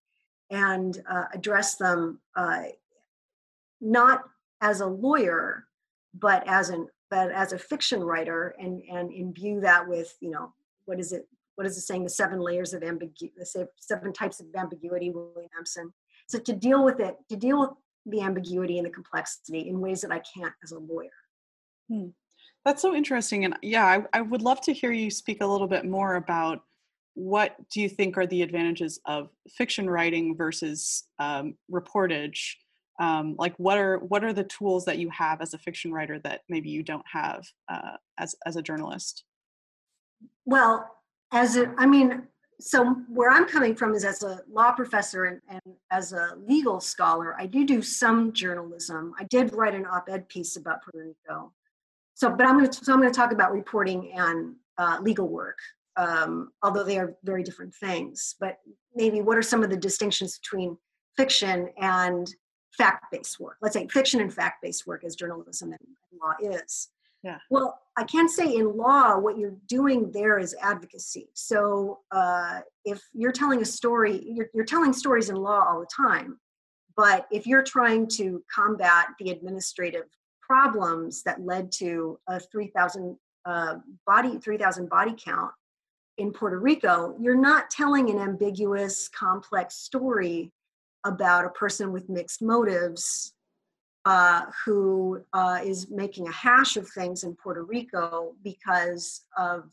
and 0.49 1.03
uh, 1.09 1.25
address 1.33 1.75
them 1.75 2.19
uh, 2.35 2.63
not 3.81 4.23
as 4.61 4.81
a 4.81 4.87
lawyer, 4.87 5.65
but 6.13 6.47
as 6.47 6.69
an 6.69 6.87
but 7.09 7.31
as 7.31 7.53
a 7.53 7.59
fiction 7.59 8.03
writer, 8.03 8.55
and 8.59 8.81
and 8.91 9.11
imbue 9.11 9.59
that 9.61 9.87
with 9.87 10.15
you 10.21 10.31
know 10.31 10.53
what 10.85 10.99
is 10.99 11.11
it 11.11 11.27
what 11.55 11.67
is 11.67 11.77
it 11.77 11.81
saying 11.81 12.03
the 12.03 12.09
seven 12.09 12.39
layers 12.39 12.73
of 12.73 12.83
ambiguity 12.83 13.33
the 13.35 13.67
seven 13.79 14.13
types 14.13 14.39
of 14.39 14.47
ambiguity 14.55 15.11
William 15.11 15.49
Empson. 15.57 15.91
So 16.27 16.39
to 16.39 16.53
deal 16.53 16.83
with 16.83 16.99
it, 16.99 17.15
to 17.29 17.35
deal 17.35 17.59
with 17.59 17.69
the 18.05 18.21
ambiguity 18.21 18.77
and 18.77 18.85
the 18.85 18.91
complexity 18.91 19.67
in 19.67 19.79
ways 19.79 20.01
that 20.01 20.11
I 20.11 20.21
can't 20.33 20.53
as 20.63 20.71
a 20.71 20.79
lawyer. 20.79 21.09
Hmm. 21.89 22.09
That's 22.67 22.81
so 22.81 22.93
interesting. 22.93 23.45
And 23.45 23.55
yeah, 23.61 23.85
I, 23.85 24.03
I, 24.11 24.19
would 24.19 24.41
love 24.41 24.59
to 24.63 24.73
hear 24.73 24.91
you 24.91 25.09
speak 25.09 25.41
a 25.41 25.47
little 25.47 25.67
bit 25.67 25.85
more 25.85 26.15
about 26.15 26.63
what 27.13 27.55
do 27.71 27.79
you 27.79 27.87
think 27.87 28.17
are 28.17 28.27
the 28.27 28.41
advantages 28.41 28.99
of 29.05 29.29
fiction 29.49 29.89
writing 29.89 30.35
versus 30.35 31.05
um, 31.17 31.55
reportage 31.71 32.55
um, 32.99 33.35
like 33.39 33.53
what 33.57 33.77
are 33.77 33.99
what 33.99 34.21
are 34.25 34.33
the 34.33 34.43
tools 34.43 34.83
that 34.83 34.97
you 34.97 35.09
have 35.11 35.41
as 35.41 35.53
a 35.53 35.57
fiction 35.57 35.93
writer 35.93 36.19
that 36.19 36.41
maybe 36.49 36.69
you 36.69 36.83
don't 36.83 37.05
have 37.09 37.47
uh, 37.69 37.95
as 38.17 38.35
as 38.45 38.57
a 38.57 38.61
journalist 38.61 39.23
well 40.45 40.89
as 41.31 41.55
a 41.55 41.73
i 41.77 41.85
mean 41.85 42.23
so 42.59 42.95
where 43.07 43.31
i'm 43.31 43.47
coming 43.47 43.75
from 43.75 43.93
is 43.93 44.03
as 44.03 44.23
a 44.23 44.41
law 44.51 44.71
professor 44.73 45.25
and, 45.25 45.41
and 45.49 45.61
as 45.91 46.11
a 46.11 46.35
legal 46.45 46.79
scholar 46.79 47.35
i 47.39 47.45
do 47.45 47.65
do 47.65 47.81
some 47.81 48.33
journalism 48.33 49.13
i 49.17 49.23
did 49.25 49.53
write 49.53 49.73
an 49.73 49.85
op-ed 49.85 50.27
piece 50.27 50.55
about 50.57 50.83
puerto 50.83 51.07
rico 51.07 51.51
so 52.17 52.29
but 52.29 52.45
i'm 52.45 52.57
going 52.57 52.69
to 52.69 52.85
so 52.85 52.93
i'm 52.93 52.99
going 52.99 53.11
to 53.11 53.17
talk 53.17 53.31
about 53.31 53.51
reporting 53.51 54.11
and 54.13 54.55
uh, 54.77 54.97
legal 55.01 55.27
work 55.27 55.57
um, 55.95 56.51
although 56.61 56.83
they 56.83 56.99
are 56.99 57.15
very 57.23 57.43
different 57.43 57.73
things 57.75 58.35
but 58.39 58.57
maybe 58.95 59.21
what 59.21 59.37
are 59.37 59.41
some 59.41 59.63
of 59.63 59.69
the 59.69 59.77
distinctions 59.77 60.37
between 60.39 60.77
fiction 61.15 61.69
and 61.77 62.27
fact-based 62.77 63.39
work. 63.39 63.57
Let's 63.61 63.73
say 63.73 63.87
fiction 63.87 64.21
and 64.21 64.33
fact-based 64.33 64.85
work 64.87 65.03
as 65.03 65.15
journalism 65.15 65.71
and 65.71 65.79
law 66.21 66.33
is. 66.55 66.89
Yeah. 67.23 67.39
Well, 67.49 67.79
I 67.97 68.03
can't 68.03 68.29
say 68.29 68.55
in 68.55 68.77
law, 68.77 69.17
what 69.17 69.37
you're 69.37 69.57
doing 69.67 70.11
there 70.11 70.37
is 70.37 70.55
advocacy. 70.61 71.29
So 71.33 71.99
uh, 72.11 72.59
if 72.85 73.01
you're 73.13 73.31
telling 73.31 73.61
a 73.61 73.65
story, 73.65 74.23
you're, 74.23 74.49
you're 74.53 74.65
telling 74.65 74.93
stories 74.93 75.29
in 75.29 75.35
law 75.35 75.65
all 75.67 75.79
the 75.79 75.87
time. 75.93 76.39
But 76.95 77.27
if 77.31 77.47
you're 77.47 77.63
trying 77.63 78.07
to 78.09 78.43
combat 78.53 79.07
the 79.19 79.31
administrative 79.31 80.05
problems 80.47 81.23
that 81.23 81.45
led 81.45 81.71
to 81.73 82.19
a 82.27 82.39
3,000 82.39 83.17
uh, 83.45 83.75
body 84.05 84.37
3,000 84.39 84.89
body 84.89 85.15
count 85.17 85.51
in 86.17 86.31
Puerto 86.31 86.59
Rico, 86.59 87.15
you're 87.19 87.35
not 87.35 87.69
telling 87.69 88.09
an 88.09 88.19
ambiguous, 88.19 89.07
complex 89.07 89.75
story 89.75 90.51
about 91.05 91.45
a 91.45 91.49
person 91.49 91.91
with 91.91 92.09
mixed 92.09 92.41
motives 92.41 93.33
uh, 94.05 94.43
who 94.65 95.21
uh, 95.33 95.59
is 95.63 95.89
making 95.89 96.27
a 96.27 96.31
hash 96.31 96.75
of 96.75 96.89
things 96.89 97.23
in 97.23 97.35
Puerto 97.35 97.63
Rico 97.63 98.33
because 98.43 99.25
of 99.37 99.69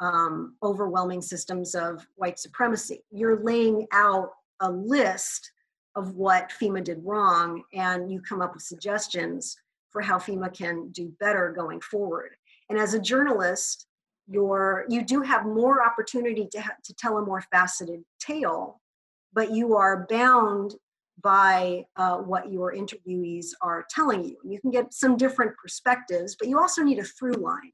um, 0.00 0.54
overwhelming 0.62 1.20
systems 1.20 1.74
of 1.74 2.06
white 2.16 2.38
supremacy. 2.38 3.02
You're 3.10 3.42
laying 3.42 3.86
out 3.92 4.30
a 4.60 4.70
list 4.70 5.50
of 5.94 6.14
what 6.14 6.52
FEMA 6.60 6.84
did 6.84 7.02
wrong, 7.04 7.62
and 7.72 8.10
you 8.10 8.20
come 8.20 8.40
up 8.40 8.54
with 8.54 8.62
suggestions 8.62 9.56
for 9.96 10.02
how 10.02 10.18
FEMA 10.18 10.52
can 10.52 10.90
do 10.90 11.10
better 11.18 11.54
going 11.56 11.80
forward. 11.80 12.32
And 12.68 12.78
as 12.78 12.92
a 12.92 13.00
journalist, 13.00 13.86
you're, 14.28 14.84
you 14.90 15.02
do 15.02 15.22
have 15.22 15.46
more 15.46 15.82
opportunity 15.82 16.46
to, 16.52 16.60
ha- 16.60 16.76
to 16.84 16.94
tell 16.94 17.16
a 17.16 17.24
more 17.24 17.42
faceted 17.50 18.02
tale 18.20 18.80
but 19.36 19.52
you 19.52 19.76
are 19.76 20.06
bound 20.08 20.74
by 21.22 21.84
uh, 21.96 22.16
what 22.16 22.50
your 22.50 22.74
interviewees 22.74 23.48
are 23.62 23.86
telling 23.90 24.24
you. 24.24 24.36
You 24.42 24.58
can 24.60 24.70
get 24.70 24.92
some 24.92 25.16
different 25.16 25.52
perspectives, 25.62 26.36
but 26.38 26.48
you 26.48 26.58
also 26.58 26.82
need 26.82 26.98
a 26.98 27.04
through 27.04 27.34
line. 27.34 27.72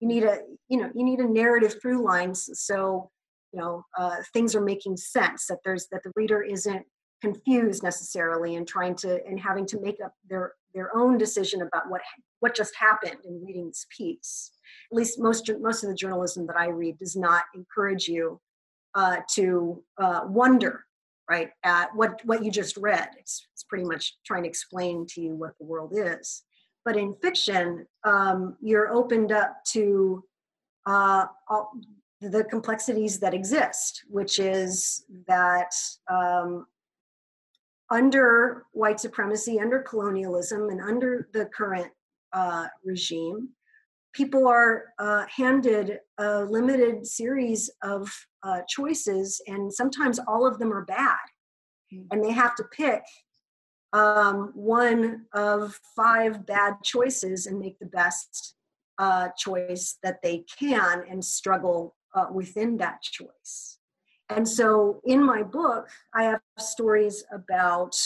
You 0.00 0.08
need 0.08 0.22
a, 0.22 0.40
you 0.68 0.78
know, 0.78 0.90
you 0.94 1.04
need 1.04 1.18
a 1.18 1.28
narrative 1.28 1.76
through 1.80 2.04
line 2.04 2.34
so, 2.34 3.10
you 3.52 3.60
know, 3.60 3.84
uh, 3.98 4.16
things 4.32 4.54
are 4.54 4.60
making 4.60 4.98
sense. 4.98 5.46
That 5.46 5.58
there's 5.64 5.88
that 5.88 6.02
the 6.04 6.12
reader 6.14 6.42
isn't 6.42 6.84
confused 7.22 7.82
necessarily 7.82 8.56
and 8.56 8.68
trying 8.68 8.94
to 8.96 9.24
and 9.26 9.40
having 9.40 9.66
to 9.66 9.80
make 9.80 9.96
up 10.04 10.12
their 10.28 10.52
their 10.74 10.96
own 10.96 11.18
decision 11.18 11.62
about 11.62 11.90
what 11.90 12.00
what 12.40 12.54
just 12.54 12.74
happened 12.76 13.18
in 13.24 13.44
reading 13.44 13.66
this 13.68 13.86
piece. 13.96 14.52
At 14.92 14.96
least 14.96 15.18
most 15.18 15.50
most 15.60 15.82
of 15.82 15.90
the 15.90 15.96
journalism 15.96 16.46
that 16.46 16.56
I 16.56 16.68
read 16.68 16.98
does 16.98 17.16
not 17.16 17.44
encourage 17.54 18.08
you 18.08 18.40
uh, 18.94 19.18
to 19.34 19.82
uh, 19.98 20.22
wonder 20.26 20.84
right 21.28 21.50
at 21.64 21.94
what 21.94 22.20
what 22.24 22.44
you 22.44 22.50
just 22.50 22.76
read 22.76 23.08
it's, 23.18 23.46
it's 23.52 23.64
pretty 23.64 23.84
much 23.84 24.16
trying 24.24 24.42
to 24.42 24.48
explain 24.48 25.06
to 25.06 25.20
you 25.20 25.34
what 25.34 25.52
the 25.58 25.64
world 25.64 25.92
is 25.94 26.42
but 26.84 26.96
in 26.96 27.14
fiction 27.22 27.86
um, 28.04 28.56
you're 28.60 28.92
opened 28.92 29.30
up 29.30 29.56
to 29.64 30.24
uh, 30.86 31.26
all 31.48 31.70
the 32.20 32.44
complexities 32.44 33.18
that 33.18 33.34
exist 33.34 34.04
which 34.08 34.38
is 34.38 35.04
that 35.26 35.72
um, 36.10 36.66
under 37.90 38.66
white 38.72 39.00
supremacy 39.00 39.60
under 39.60 39.80
colonialism 39.80 40.68
and 40.68 40.80
under 40.80 41.28
the 41.32 41.46
current 41.46 41.90
uh, 42.32 42.66
regime 42.84 43.48
people 44.18 44.48
are 44.48 44.86
uh, 44.98 45.24
handed 45.34 46.00
a 46.18 46.44
limited 46.44 47.06
series 47.06 47.70
of 47.82 48.12
uh, 48.42 48.60
choices, 48.68 49.40
and 49.46 49.72
sometimes 49.72 50.18
all 50.26 50.46
of 50.46 50.58
them 50.58 50.72
are 50.72 50.84
bad. 50.84 51.16
Mm-hmm. 51.92 52.06
And 52.10 52.24
they 52.24 52.32
have 52.32 52.54
to 52.56 52.64
pick 52.64 53.02
um, 53.92 54.50
one 54.54 55.26
of 55.34 55.78
five 55.96 56.46
bad 56.46 56.74
choices 56.82 57.46
and 57.46 57.58
make 57.58 57.78
the 57.78 57.86
best 57.86 58.56
uh, 58.98 59.28
choice 59.38 59.98
that 60.02 60.20
they 60.22 60.44
can 60.58 61.04
and 61.08 61.24
struggle 61.24 61.94
uh, 62.14 62.26
within 62.32 62.76
that 62.78 63.00
choice. 63.02 63.77
And 64.30 64.46
so 64.46 65.00
in 65.04 65.24
my 65.24 65.42
book, 65.42 65.88
I 66.14 66.24
have 66.24 66.40
stories 66.58 67.24
about 67.32 67.96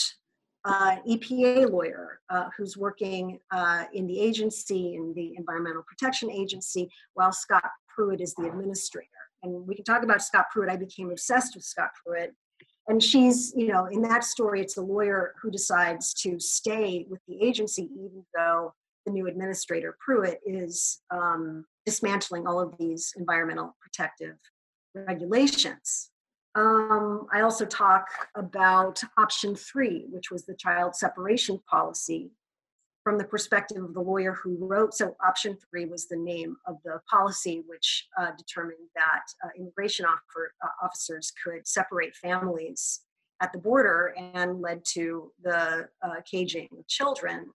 uh, 0.65 0.95
EPA 1.07 1.69
lawyer 1.69 2.21
uh, 2.29 2.49
who's 2.57 2.77
working 2.77 3.39
uh, 3.51 3.83
in 3.93 4.07
the 4.07 4.19
agency, 4.19 4.95
in 4.95 5.13
the 5.13 5.35
Environmental 5.37 5.83
Protection 5.83 6.31
Agency, 6.31 6.89
while 7.15 7.33
Scott 7.33 7.69
Pruitt 7.93 8.21
is 8.21 8.33
the 8.35 8.47
administrator. 8.47 9.07
And 9.43 9.67
we 9.67 9.75
can 9.75 9.83
talk 9.83 10.03
about 10.03 10.21
Scott 10.21 10.45
Pruitt. 10.51 10.69
I 10.69 10.77
became 10.77 11.11
obsessed 11.11 11.55
with 11.55 11.65
Scott 11.65 11.89
Pruitt. 12.05 12.33
And 12.87 13.03
she's, 13.03 13.53
you 13.55 13.67
know, 13.67 13.85
in 13.85 14.01
that 14.03 14.23
story, 14.23 14.61
it's 14.61 14.75
the 14.75 14.81
lawyer 14.81 15.35
who 15.41 15.51
decides 15.51 16.13
to 16.15 16.39
stay 16.39 17.05
with 17.09 17.19
the 17.27 17.41
agency, 17.41 17.89
even 17.93 18.25
though 18.35 18.73
the 19.05 19.11
new 19.11 19.27
administrator, 19.27 19.97
Pruitt, 19.99 20.39
is 20.45 21.01
um, 21.11 21.65
dismantling 21.85 22.47
all 22.47 22.59
of 22.59 22.77
these 22.77 23.13
environmental 23.17 23.75
protective 23.81 24.37
regulations. 24.95 26.09
Um, 26.55 27.25
I 27.31 27.41
also 27.41 27.65
talk 27.65 28.07
about 28.35 29.01
option 29.17 29.55
three, 29.55 30.05
which 30.09 30.29
was 30.29 30.45
the 30.45 30.55
child 30.55 30.95
separation 30.95 31.59
policy 31.69 32.31
from 33.03 33.17
the 33.17 33.23
perspective 33.23 33.83
of 33.83 33.93
the 33.93 34.01
lawyer 34.01 34.33
who 34.33 34.57
wrote. 34.59 34.93
So, 34.93 35.15
option 35.25 35.57
three 35.69 35.85
was 35.85 36.07
the 36.07 36.17
name 36.17 36.55
of 36.67 36.77
the 36.85 37.01
policy, 37.09 37.63
which 37.67 38.07
uh, 38.19 38.31
determined 38.37 38.87
that 38.95 39.23
uh, 39.43 39.49
immigration 39.57 40.05
offer, 40.05 40.53
uh, 40.63 40.85
officers 40.85 41.33
could 41.43 41.67
separate 41.67 42.15
families 42.15 43.01
at 43.41 43.51
the 43.51 43.59
border 43.59 44.13
and 44.17 44.61
led 44.61 44.85
to 44.85 45.31
the 45.43 45.89
uh, 46.01 46.21
caging 46.29 46.69
of 46.77 46.87
children, 46.87 47.47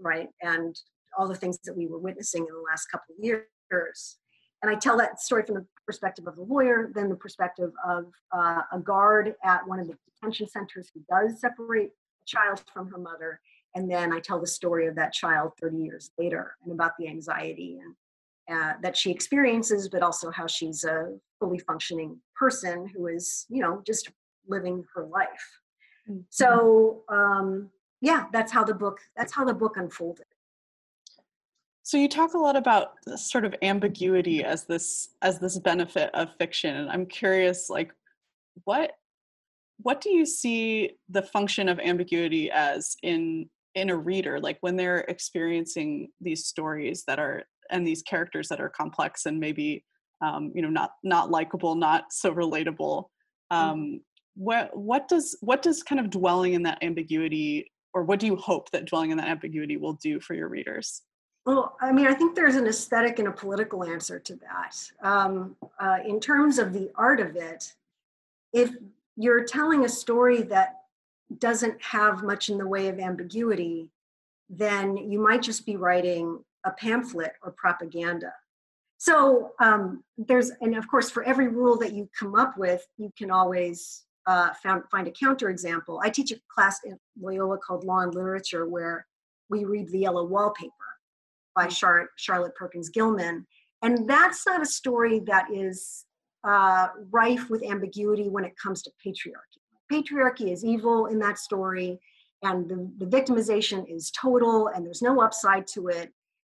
right? 0.00 0.28
And 0.40 0.74
all 1.16 1.28
the 1.28 1.36
things 1.36 1.58
that 1.64 1.76
we 1.76 1.86
were 1.86 1.98
witnessing 1.98 2.42
in 2.42 2.54
the 2.54 2.64
last 2.68 2.86
couple 2.86 3.14
of 3.16 3.24
years. 3.24 4.16
And 4.62 4.70
I 4.70 4.74
tell 4.74 4.96
that 4.98 5.20
story 5.20 5.44
from 5.44 5.56
the 5.56 5.66
perspective 5.90 6.28
of 6.28 6.36
the 6.36 6.42
lawyer, 6.42 6.92
then 6.94 7.08
the 7.08 7.16
perspective 7.16 7.72
of 7.84 8.04
uh, 8.30 8.62
a 8.70 8.78
guard 8.78 9.34
at 9.42 9.66
one 9.66 9.80
of 9.80 9.88
the 9.88 9.96
detention 10.14 10.46
centers 10.46 10.88
who 10.94 11.00
does 11.10 11.40
separate 11.40 11.90
a 12.22 12.26
child 12.26 12.62
from 12.72 12.88
her 12.92 12.98
mother. 12.98 13.40
And 13.74 13.90
then 13.90 14.12
I 14.12 14.20
tell 14.20 14.40
the 14.40 14.46
story 14.46 14.86
of 14.86 14.94
that 14.94 15.12
child 15.12 15.50
30 15.60 15.78
years 15.78 16.12
later 16.16 16.54
and 16.62 16.72
about 16.72 16.92
the 16.96 17.08
anxiety 17.08 17.80
and 17.82 17.96
uh, 18.56 18.74
that 18.82 18.96
she 18.96 19.10
experiences, 19.10 19.88
but 19.88 20.00
also 20.00 20.30
how 20.30 20.46
she's 20.46 20.84
a 20.84 21.18
fully 21.40 21.58
functioning 21.58 22.20
person 22.36 22.86
who 22.86 23.08
is, 23.08 23.46
you 23.48 23.60
know, 23.60 23.82
just 23.84 24.12
living 24.46 24.84
her 24.94 25.06
life. 25.06 25.46
Mm-hmm. 26.08 26.20
So 26.30 27.02
um, 27.08 27.68
yeah, 28.00 28.26
that's 28.32 28.52
how 28.52 28.62
the 28.62 28.74
book 28.74 29.00
that's 29.16 29.32
how 29.32 29.44
the 29.44 29.54
book 29.54 29.76
unfolded. 29.76 30.29
So 31.82 31.96
you 31.96 32.08
talk 32.08 32.34
a 32.34 32.38
lot 32.38 32.56
about 32.56 32.92
sort 33.16 33.44
of 33.44 33.54
ambiguity 33.62 34.44
as 34.44 34.64
this 34.64 35.08
as 35.22 35.38
this 35.38 35.58
benefit 35.58 36.10
of 36.14 36.28
fiction, 36.38 36.76
and 36.76 36.90
I'm 36.90 37.06
curious, 37.06 37.70
like, 37.70 37.92
what 38.64 38.92
what 39.82 40.00
do 40.00 40.10
you 40.10 40.26
see 40.26 40.92
the 41.08 41.22
function 41.22 41.68
of 41.68 41.80
ambiguity 41.80 42.50
as 42.50 42.96
in 43.02 43.48
in 43.74 43.90
a 43.90 43.96
reader, 43.96 44.40
like 44.40 44.58
when 44.60 44.76
they're 44.76 45.04
experiencing 45.08 46.08
these 46.20 46.46
stories 46.46 47.04
that 47.06 47.18
are 47.18 47.44
and 47.70 47.86
these 47.86 48.02
characters 48.02 48.48
that 48.48 48.60
are 48.60 48.68
complex 48.68 49.26
and 49.26 49.38
maybe 49.38 49.84
um, 50.22 50.52
you 50.54 50.62
know 50.62 50.68
not 50.68 50.92
not 51.02 51.30
likable, 51.30 51.74
not 51.74 52.12
so 52.12 52.32
relatable. 52.32 53.04
Mm-hmm. 53.52 53.56
Um, 53.56 53.78
mm-hmm. 53.78 53.96
What 54.34 54.76
what 54.76 55.08
does 55.08 55.36
what 55.40 55.62
does 55.62 55.82
kind 55.82 56.00
of 56.00 56.10
dwelling 56.10 56.54
in 56.54 56.62
that 56.64 56.82
ambiguity, 56.82 57.72
or 57.94 58.04
what 58.04 58.20
do 58.20 58.26
you 58.26 58.36
hope 58.36 58.70
that 58.70 58.86
dwelling 58.86 59.10
in 59.10 59.18
that 59.18 59.28
ambiguity 59.28 59.76
will 59.76 59.94
do 59.94 60.20
for 60.20 60.34
your 60.34 60.48
readers? 60.48 61.02
Well, 61.50 61.76
I 61.80 61.90
mean, 61.90 62.06
I 62.06 62.14
think 62.14 62.36
there's 62.36 62.54
an 62.54 62.68
aesthetic 62.68 63.18
and 63.18 63.26
a 63.26 63.32
political 63.32 63.82
answer 63.82 64.20
to 64.20 64.36
that. 64.36 64.76
Um, 65.02 65.56
uh, 65.80 65.98
in 66.06 66.20
terms 66.20 66.60
of 66.60 66.72
the 66.72 66.92
art 66.94 67.18
of 67.18 67.34
it, 67.34 67.74
if 68.52 68.70
you're 69.16 69.42
telling 69.42 69.84
a 69.84 69.88
story 69.88 70.42
that 70.42 70.76
doesn't 71.38 71.82
have 71.82 72.22
much 72.22 72.50
in 72.50 72.58
the 72.58 72.68
way 72.68 72.86
of 72.86 73.00
ambiguity, 73.00 73.88
then 74.48 74.96
you 74.96 75.18
might 75.18 75.42
just 75.42 75.66
be 75.66 75.74
writing 75.74 76.38
a 76.62 76.70
pamphlet 76.70 77.32
or 77.42 77.50
propaganda. 77.50 78.32
So 78.98 79.50
um, 79.58 80.04
there's, 80.18 80.52
and 80.60 80.76
of 80.76 80.86
course, 80.86 81.10
for 81.10 81.24
every 81.24 81.48
rule 81.48 81.76
that 81.78 81.94
you 81.94 82.08
come 82.16 82.36
up 82.36 82.58
with, 82.58 82.86
you 82.96 83.12
can 83.18 83.32
always 83.32 84.04
uh, 84.28 84.50
found, 84.62 84.84
find 84.88 85.08
a 85.08 85.10
counterexample. 85.10 85.98
I 86.00 86.10
teach 86.10 86.30
a 86.30 86.40
class 86.46 86.78
in 86.84 86.96
Loyola 87.20 87.58
called 87.58 87.82
Law 87.82 88.02
and 88.02 88.14
Literature 88.14 88.68
where 88.68 89.04
we 89.48 89.64
read 89.64 89.88
the 89.88 89.98
yellow 89.98 90.24
wallpaper 90.24 90.99
by 91.54 91.66
Char- 91.66 92.10
Charlotte 92.16 92.54
Perkins 92.54 92.90
Gilman. 92.90 93.46
And 93.82 94.08
that's 94.08 94.46
not 94.46 94.62
a 94.62 94.66
story 94.66 95.20
that 95.26 95.46
is 95.52 96.04
uh, 96.44 96.88
rife 97.10 97.50
with 97.50 97.64
ambiguity 97.64 98.28
when 98.28 98.44
it 98.44 98.56
comes 98.62 98.82
to 98.82 98.90
patriarchy. 99.04 99.60
Patriarchy 99.90 100.52
is 100.52 100.64
evil 100.64 101.06
in 101.06 101.18
that 101.18 101.38
story, 101.38 101.98
and 102.42 102.68
the, 102.68 102.90
the 102.98 103.06
victimization 103.06 103.84
is 103.88 104.10
total, 104.10 104.68
and 104.68 104.84
there's 104.86 105.02
no 105.02 105.20
upside 105.20 105.66
to 105.68 105.88
it, 105.88 106.12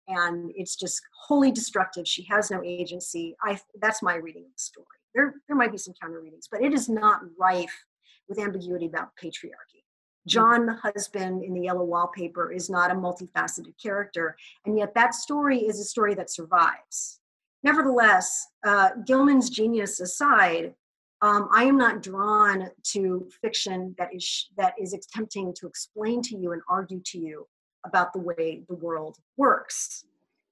and 0.07 0.51
it's 0.55 0.75
just 0.75 1.01
wholly 1.25 1.51
destructive. 1.51 2.07
She 2.07 2.23
has 2.29 2.49
no 2.49 2.61
agency. 2.63 3.35
I 3.43 3.59
that's 3.81 4.01
my 4.01 4.15
reading 4.15 4.45
of 4.45 4.51
the 4.51 4.61
story. 4.61 4.85
There, 5.13 5.35
there 5.47 5.57
might 5.57 5.71
be 5.71 5.77
some 5.77 5.93
counter 6.01 6.21
readings, 6.21 6.47
but 6.49 6.61
it 6.61 6.73
is 6.73 6.89
not 6.89 7.21
rife 7.39 7.85
with 8.27 8.39
ambiguity 8.39 8.85
about 8.87 9.09
patriarchy. 9.21 9.84
John, 10.27 10.65
the 10.65 10.73
husband 10.73 11.43
in 11.43 11.53
the 11.53 11.61
yellow 11.61 11.83
wallpaper, 11.83 12.51
is 12.51 12.69
not 12.69 12.91
a 12.91 12.95
multifaceted 12.95 13.73
character, 13.81 14.35
and 14.65 14.77
yet 14.77 14.93
that 14.95 15.13
story 15.13 15.59
is 15.59 15.79
a 15.79 15.83
story 15.83 16.15
that 16.15 16.31
survives. 16.31 17.19
Nevertheless, 17.63 18.47
uh, 18.65 18.89
Gilman's 19.05 19.49
genius 19.49 19.99
aside, 19.99 20.73
um, 21.21 21.47
I 21.51 21.63
am 21.63 21.77
not 21.77 22.03
drawn 22.03 22.69
to 22.91 23.27
fiction 23.41 23.95
that 23.97 24.13
is 24.13 24.49
that 24.57 24.73
is 24.79 24.93
attempting 24.93 25.53
to 25.55 25.67
explain 25.67 26.21
to 26.23 26.37
you 26.37 26.51
and 26.51 26.61
argue 26.69 27.01
to 27.05 27.17
you 27.17 27.47
about 27.85 28.13
the 28.13 28.19
way 28.19 28.63
the 28.67 28.75
world 28.75 29.17
works, 29.37 30.05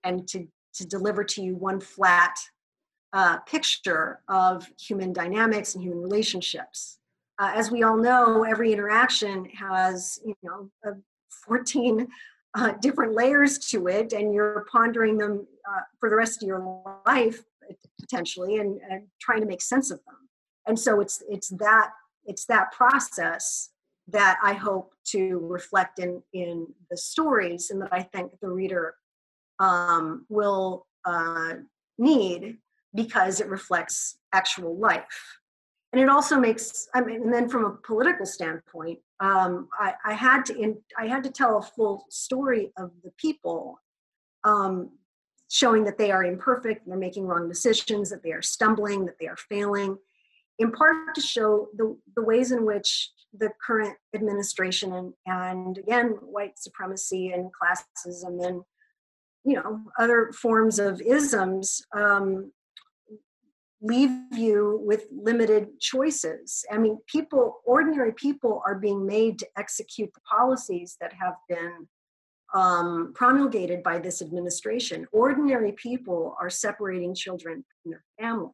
and 0.03 0.27
to 0.29 0.47
to 0.75 0.87
deliver 0.87 1.23
to 1.23 1.43
you 1.43 1.55
one 1.55 1.79
flat 1.79 2.35
uh, 3.13 3.37
picture 3.39 4.21
of 4.27 4.67
human 4.79 5.13
dynamics 5.13 5.75
and 5.75 5.83
human 5.83 6.01
relationships 6.01 6.97
uh, 7.43 7.51
as 7.55 7.69
we 7.69 7.83
all 7.83 7.97
know, 7.97 8.43
every 8.43 8.71
interaction 8.71 9.43
has, 9.45 10.17
you 10.25 10.33
know, 10.43 10.69
14 11.45 12.07
uh, 12.55 12.71
different 12.81 13.13
layers 13.13 13.57
to 13.57 13.87
it, 13.87 14.13
and 14.13 14.33
you're 14.33 14.65
pondering 14.71 15.17
them 15.17 15.45
uh, 15.69 15.81
for 15.99 16.09
the 16.09 16.15
rest 16.15 16.41
of 16.41 16.47
your 16.47 16.81
life 17.05 17.43
potentially, 17.99 18.57
and, 18.57 18.79
and, 18.89 19.07
trying 19.19 19.41
to 19.41 19.45
make 19.45 19.61
sense 19.61 19.91
of 19.91 19.99
them. 20.05 20.15
And 20.67 20.79
so 20.79 21.01
it's 21.01 21.21
it's 21.29 21.49
that 21.49 21.91
it's 22.25 22.45
that 22.45 22.71
process 22.71 23.71
that 24.07 24.37
I 24.41 24.53
hope 24.53 24.93
to 25.07 25.39
reflect 25.39 25.99
in 25.99 26.23
in 26.31 26.67
the 26.89 26.95
stories, 26.95 27.71
and 27.71 27.81
that 27.81 27.91
I 27.91 28.03
think 28.03 28.31
the 28.41 28.49
reader 28.49 28.95
um, 29.59 30.25
will 30.29 30.85
uh, 31.03 31.55
need 31.97 32.59
because 32.93 33.41
it 33.41 33.49
reflects 33.49 34.17
actual 34.33 34.77
life 34.77 35.39
and 35.93 36.01
it 36.01 36.09
also 36.09 36.37
makes 36.37 36.89
i 36.93 37.01
mean 37.01 37.21
and 37.21 37.33
then 37.33 37.47
from 37.47 37.63
a 37.65 37.77
political 37.85 38.25
standpoint 38.25 38.99
um, 39.19 39.69
I, 39.79 39.93
I, 40.03 40.13
had 40.13 40.43
to 40.45 40.57
in, 40.57 40.77
i 40.99 41.07
had 41.07 41.23
to 41.23 41.29
tell 41.29 41.59
a 41.59 41.61
full 41.61 42.05
story 42.09 42.73
of 42.77 42.91
the 43.03 43.11
people 43.17 43.79
um, 44.43 44.89
showing 45.49 45.85
that 45.85 45.97
they 45.97 46.11
are 46.11 46.25
imperfect 46.25 46.85
they're 46.85 46.97
making 46.97 47.25
wrong 47.25 47.47
decisions 47.47 48.09
that 48.09 48.23
they 48.23 48.31
are 48.31 48.41
stumbling 48.41 49.05
that 49.05 49.17
they 49.19 49.27
are 49.27 49.37
failing 49.37 49.97
in 50.59 50.71
part 50.71 51.15
to 51.15 51.21
show 51.21 51.67
the, 51.77 51.97
the 52.15 52.23
ways 52.23 52.51
in 52.51 52.65
which 52.65 53.11
the 53.35 53.49
current 53.65 53.97
administration 54.13 54.93
and, 54.93 55.13
and 55.25 55.77
again 55.77 56.17
white 56.21 56.57
supremacy 56.59 57.31
and 57.31 57.49
classism 57.51 58.45
and 58.45 58.61
you 59.45 59.55
know 59.55 59.79
other 59.99 60.31
forms 60.33 60.79
of 60.79 61.01
isms 61.01 61.85
um, 61.95 62.51
leave 63.83 64.11
you 64.31 64.81
with 64.83 65.05
limited 65.11 65.79
choices. 65.79 66.65
I 66.71 66.77
mean, 66.77 66.97
people, 67.05 67.57
ordinary 67.65 68.13
people, 68.13 68.63
are 68.65 68.75
being 68.75 69.05
made 69.05 69.37
to 69.39 69.47
execute 69.57 70.11
the 70.13 70.21
policies 70.21 70.95
that 71.01 71.11
have 71.13 71.35
been 71.49 71.87
um, 72.53 73.11
promulgated 73.13 73.83
by 73.83 73.99
this 73.99 74.21
administration. 74.21 75.05
Ordinary 75.11 75.73
people 75.73 76.35
are 76.39 76.49
separating 76.49 77.13
children 77.13 77.65
from 77.83 77.91
their 77.91 78.05
families. 78.17 78.53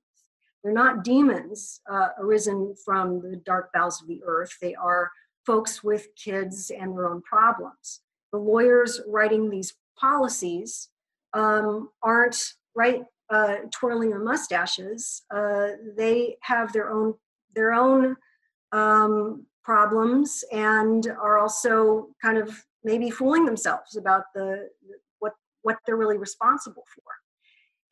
They're 0.63 0.73
not 0.73 1.03
demons 1.03 1.79
uh, 1.89 2.09
arisen 2.17 2.73
from 2.83 3.21
the 3.21 3.37
dark 3.45 3.71
bowels 3.71 4.01
of 4.01 4.07
the 4.07 4.21
earth. 4.25 4.51
They 4.61 4.73
are 4.73 5.11
folks 5.45 5.83
with 5.83 6.07
kids 6.15 6.71
and 6.71 6.93
their 6.93 7.07
own 7.07 7.21
problems. 7.21 8.01
The 8.31 8.39
lawyers 8.39 8.99
writing 9.07 9.49
these 9.49 9.73
policies 9.97 10.89
um, 11.33 11.89
aren't 12.01 12.53
right 12.75 13.03
uh, 13.29 13.57
twirling 13.71 14.09
their 14.09 14.23
mustaches. 14.23 15.23
Uh, 15.33 15.69
they 15.95 16.35
have 16.41 16.73
their 16.73 16.89
own 16.89 17.13
their 17.55 17.73
own 17.73 18.15
um, 18.71 19.45
problems 19.63 20.43
and 20.51 21.07
are 21.21 21.37
also 21.39 22.07
kind 22.21 22.37
of 22.37 22.63
maybe 22.83 23.09
fooling 23.09 23.45
themselves 23.45 23.95
about 23.95 24.23
the 24.33 24.69
what 25.19 25.33
what 25.61 25.77
they're 25.85 25.97
really 25.97 26.17
responsible 26.17 26.85
for. 26.93 27.03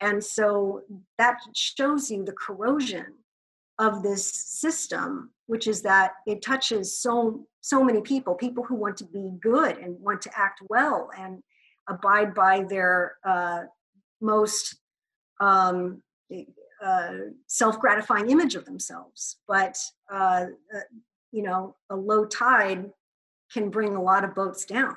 And 0.00 0.22
so 0.22 0.82
that 1.18 1.38
shows 1.54 2.10
you 2.10 2.24
the 2.24 2.32
corrosion 2.32 3.06
of 3.78 4.02
this 4.02 4.24
system, 4.32 5.30
which 5.46 5.66
is 5.66 5.82
that 5.82 6.12
it 6.26 6.42
touches 6.42 6.98
so 6.98 7.46
so 7.60 7.84
many 7.84 8.00
people, 8.00 8.34
people 8.34 8.64
who 8.64 8.74
want 8.74 8.96
to 8.96 9.04
be 9.04 9.32
good 9.40 9.78
and 9.78 10.00
want 10.00 10.22
to 10.22 10.30
act 10.36 10.62
well 10.68 11.10
and 11.16 11.42
abide 11.88 12.34
by 12.34 12.64
their 12.68 13.16
uh, 13.24 13.62
most 14.20 14.76
um, 15.40 16.02
uh, 16.84 17.12
self-gratifying 17.46 18.30
image 18.30 18.54
of 18.54 18.64
themselves. 18.64 19.36
But 19.46 19.78
uh, 20.12 20.46
uh, 20.74 20.80
you 21.32 21.42
know 21.42 21.76
a 21.90 21.96
low 21.96 22.24
tide 22.24 22.90
can 23.52 23.70
bring 23.70 23.96
a 23.96 24.02
lot 24.02 24.24
of 24.24 24.34
boats 24.34 24.64
down. 24.64 24.96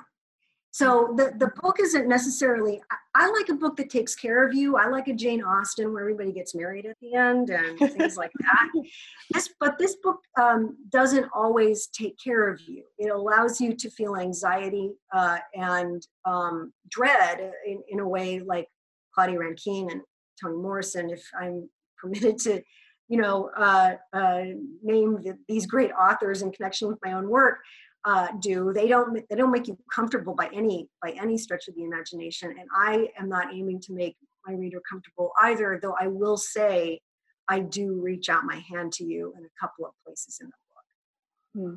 So 0.74 1.12
the, 1.18 1.34
the 1.36 1.52
book 1.60 1.80
isn't 1.80 2.08
necessarily 2.08 2.80
I, 2.90 3.26
I, 3.26 3.30
like 3.30 3.50
a 3.50 3.54
book 3.54 3.76
that 3.76 3.90
takes 3.90 4.14
care 4.14 4.46
of 4.46 4.54
you. 4.54 4.76
I 4.76 4.88
like 4.88 5.06
a 5.06 5.12
jane 5.12 5.42
austen 5.42 5.92
where 5.92 6.00
everybody 6.00 6.32
gets 6.32 6.54
married 6.54 6.86
at 6.86 6.96
the 7.02 7.14
end 7.14 7.50
and 7.50 7.78
things 7.78 8.16
like 8.16 8.32
that. 8.40 8.68
This 9.30 9.50
but 9.60 9.78
this 9.78 9.96
book 10.02 10.20
um, 10.40 10.76
doesn't 10.90 11.26
always 11.34 11.88
take 11.88 12.16
care 12.22 12.48
of 12.48 12.60
you. 12.62 12.84
It 12.98 13.10
allows 13.10 13.60
you 13.60 13.74
to 13.74 13.90
feel 13.90 14.16
anxiety 14.16 14.92
uh, 15.14 15.38
and 15.54 16.06
um, 16.24 16.72
dread 16.88 17.52
in, 17.66 17.82
in 17.88 18.00
a 18.00 18.08
way 18.08 18.40
like 18.40 18.68
claudia 19.14 19.38
rankine 19.38 19.90
and 19.90 20.00
Toni 20.40 20.56
Morrison, 20.56 21.10
if 21.10 21.24
I'm 21.38 21.68
permitted 21.98 22.38
to, 22.40 22.62
you 23.08 23.20
know, 23.20 23.50
uh, 23.56 23.94
uh, 24.12 24.44
name 24.82 25.22
the, 25.22 25.38
these 25.48 25.66
great 25.66 25.92
authors 25.92 26.42
in 26.42 26.52
connection 26.52 26.88
with 26.88 26.98
my 27.04 27.12
own 27.12 27.28
work, 27.28 27.58
uh, 28.04 28.28
do. 28.40 28.72
They 28.74 28.88
don't 28.88 29.22
they 29.28 29.36
don't 29.36 29.52
make 29.52 29.68
you 29.68 29.78
comfortable 29.92 30.34
by 30.34 30.48
any 30.52 30.88
by 31.00 31.10
any 31.12 31.38
stretch 31.38 31.68
of 31.68 31.74
the 31.74 31.84
imagination. 31.84 32.50
And 32.50 32.68
I 32.74 33.08
am 33.18 33.28
not 33.28 33.54
aiming 33.54 33.80
to 33.82 33.92
make 33.92 34.16
my 34.46 34.54
reader 34.54 34.82
comfortable 34.88 35.32
either. 35.42 35.78
Though 35.80 35.94
I 36.00 36.08
will 36.08 36.36
say, 36.36 37.00
I 37.48 37.60
do 37.60 38.00
reach 38.00 38.28
out 38.28 38.44
my 38.44 38.62
hand 38.70 38.92
to 38.94 39.04
you 39.04 39.32
in 39.36 39.44
a 39.44 39.48
couple 39.60 39.86
of 39.86 39.92
places 40.04 40.38
in 40.40 40.48
the 40.48 41.62
book. 41.62 41.70
Hmm. 41.70 41.76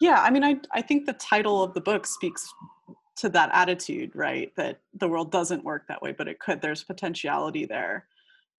Yeah, 0.00 0.22
I 0.22 0.30
mean, 0.30 0.44
I 0.44 0.56
I 0.72 0.80
think 0.80 1.04
the 1.04 1.12
title 1.14 1.62
of 1.62 1.74
the 1.74 1.80
book 1.80 2.06
speaks 2.06 2.50
to 3.20 3.28
that 3.28 3.50
attitude, 3.52 4.12
right? 4.14 4.50
That 4.56 4.80
the 4.94 5.08
world 5.08 5.30
doesn't 5.30 5.64
work 5.64 5.86
that 5.88 6.00
way, 6.00 6.12
but 6.12 6.26
it 6.26 6.40
could. 6.40 6.62
There's 6.62 6.82
potentiality 6.82 7.66
there. 7.66 8.06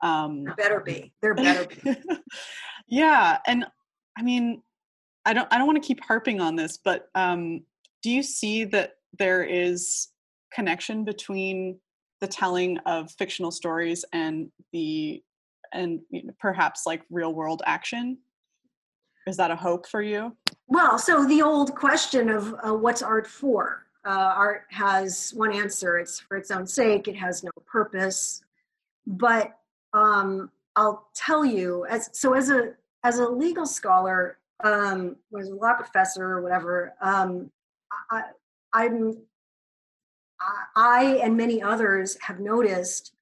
Um, 0.01 0.43
there 0.43 0.55
better 0.55 0.79
be. 0.79 1.13
There 1.21 1.33
better 1.35 1.67
be. 1.83 1.97
yeah, 2.87 3.39
and 3.47 3.65
I 4.17 4.21
mean, 4.21 4.61
I 5.25 5.33
don't 5.33 5.47
I 5.51 5.57
don't 5.57 5.67
want 5.67 5.81
to 5.81 5.87
keep 5.87 6.03
harping 6.03 6.39
on 6.39 6.55
this, 6.55 6.77
but 6.77 7.09
um, 7.15 7.61
do 8.03 8.11
you 8.11 8.21
see 8.21 8.63
that 8.65 8.93
there 9.17 9.43
is 9.43 10.09
connection 10.53 11.03
between 11.05 11.79
the 12.19 12.27
telling 12.27 12.77
of 12.79 13.11
fictional 13.17 13.51
stories 13.51 14.05
and 14.13 14.51
the 14.73 15.23
and 15.73 16.01
perhaps 16.39 16.83
like 16.85 17.01
real 17.09 17.33
world 17.33 17.63
action? 17.65 18.17
Is 19.25 19.37
that 19.37 19.51
a 19.51 19.55
hope 19.55 19.87
for 19.87 20.01
you? 20.01 20.35
Well, 20.67 20.97
so 20.97 21.25
the 21.25 21.41
old 21.41 21.75
question 21.75 22.29
of 22.29 22.55
uh, 22.63 22.73
what's 22.73 23.01
art 23.01 23.27
for? 23.27 23.85
Uh, 24.03 24.33
art 24.35 24.63
has 24.69 25.31
one 25.35 25.53
answer 25.53 25.99
it's 25.99 26.19
for 26.19 26.35
its 26.37 26.49
own 26.49 26.65
sake, 26.65 27.07
it 27.07 27.15
has 27.15 27.43
no 27.43 27.51
purpose. 27.67 28.41
But 29.05 29.57
um, 29.93 30.49
I'll 30.75 31.09
tell 31.13 31.45
you, 31.45 31.85
as 31.85 32.09
so 32.13 32.33
as 32.33 32.49
a 32.49 32.73
as 33.03 33.19
a 33.19 33.27
legal 33.27 33.65
scholar, 33.65 34.37
um, 34.63 35.17
was 35.31 35.49
a 35.49 35.55
law 35.55 35.73
professor 35.73 36.23
or 36.23 36.41
whatever, 36.41 36.93
um, 37.01 37.51
I, 38.09 38.23
I'm 38.73 39.17
I 40.75 41.19
and 41.23 41.37
many 41.37 41.61
others 41.61 42.17
have 42.21 42.39
noticed 42.39 43.13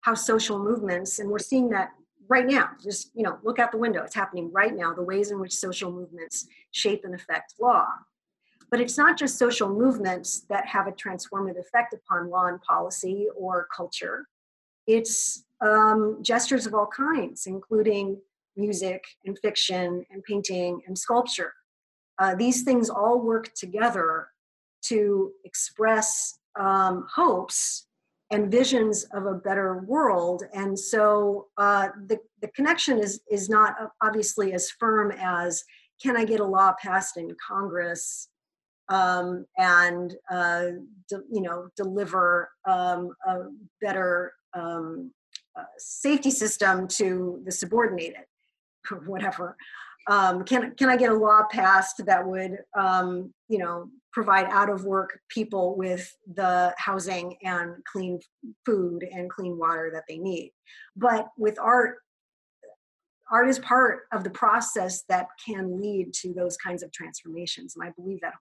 how 0.00 0.14
social 0.14 0.58
movements, 0.58 1.18
and 1.18 1.30
we're 1.30 1.38
seeing 1.38 1.68
that 1.70 1.90
right 2.28 2.46
now. 2.46 2.70
Just 2.82 3.10
you 3.14 3.22
know, 3.22 3.38
look 3.42 3.58
out 3.58 3.72
the 3.72 3.78
window; 3.78 4.02
it's 4.02 4.14
happening 4.14 4.50
right 4.52 4.74
now. 4.74 4.92
The 4.94 5.02
ways 5.02 5.30
in 5.30 5.40
which 5.40 5.54
social 5.54 5.90
movements 5.90 6.46
shape 6.70 7.04
and 7.04 7.14
affect 7.14 7.54
law. 7.60 7.86
But 8.72 8.80
it's 8.80 8.96
not 8.96 9.18
just 9.18 9.38
social 9.38 9.68
movements 9.68 10.46
that 10.48 10.66
have 10.66 10.86
a 10.86 10.92
transformative 10.92 11.58
effect 11.58 11.92
upon 11.92 12.30
law 12.30 12.46
and 12.46 12.60
policy 12.62 13.26
or 13.36 13.68
culture. 13.76 14.26
It's 14.86 15.44
um, 15.60 16.18
gestures 16.22 16.66
of 16.66 16.72
all 16.72 16.86
kinds, 16.88 17.46
including 17.46 18.18
music 18.56 19.04
and 19.26 19.38
fiction 19.38 20.06
and 20.10 20.24
painting 20.24 20.80
and 20.86 20.98
sculpture. 20.98 21.52
Uh, 22.18 22.34
these 22.34 22.62
things 22.62 22.88
all 22.88 23.20
work 23.20 23.52
together 23.54 24.28
to 24.86 25.32
express 25.44 26.38
um, 26.58 27.06
hopes 27.14 27.88
and 28.30 28.50
visions 28.50 29.04
of 29.12 29.26
a 29.26 29.34
better 29.34 29.84
world. 29.86 30.44
And 30.54 30.78
so 30.78 31.48
uh, 31.58 31.88
the, 32.06 32.18
the 32.40 32.48
connection 32.48 32.98
is, 32.98 33.20
is 33.30 33.50
not 33.50 33.76
obviously 34.00 34.54
as 34.54 34.70
firm 34.70 35.12
as 35.12 35.62
can 36.02 36.16
I 36.16 36.24
get 36.24 36.40
a 36.40 36.44
law 36.44 36.72
passed 36.82 37.18
in 37.18 37.36
Congress 37.46 38.28
um, 38.92 39.46
and 39.56 40.14
uh, 40.30 40.66
de- 41.08 41.24
you 41.30 41.40
know 41.40 41.68
deliver 41.76 42.50
um, 42.68 43.12
a 43.26 43.36
better 43.80 44.34
um, 44.54 45.10
uh, 45.58 45.64
safety 45.78 46.30
system 46.30 46.86
to 46.86 47.40
the 47.44 47.52
subordinated, 47.52 48.24
or 48.90 48.98
whatever. 48.98 49.56
Um, 50.08 50.44
can 50.44 50.74
can 50.74 50.90
I 50.90 50.96
get 50.96 51.10
a 51.10 51.14
law 51.14 51.42
passed 51.50 52.04
that 52.04 52.26
would 52.26 52.58
um, 52.78 53.32
you 53.48 53.58
know 53.58 53.88
provide 54.12 54.46
out 54.50 54.68
of 54.68 54.84
work 54.84 55.18
people 55.30 55.74
with 55.74 56.14
the 56.34 56.74
housing 56.76 57.34
and 57.42 57.82
clean 57.90 58.20
food 58.66 59.08
and 59.10 59.30
clean 59.30 59.58
water 59.58 59.90
that 59.94 60.04
they 60.06 60.18
need? 60.18 60.52
But 60.96 61.28
with 61.38 61.58
art, 61.58 61.98
art 63.30 63.48
is 63.48 63.58
part 63.60 64.00
of 64.12 64.22
the 64.22 64.30
process 64.30 65.04
that 65.08 65.28
can 65.46 65.80
lead 65.80 66.12
to 66.20 66.34
those 66.34 66.58
kinds 66.58 66.82
of 66.82 66.92
transformations, 66.92 67.74
and 67.74 67.88
I 67.88 67.92
believe 67.96 68.20
that. 68.20 68.34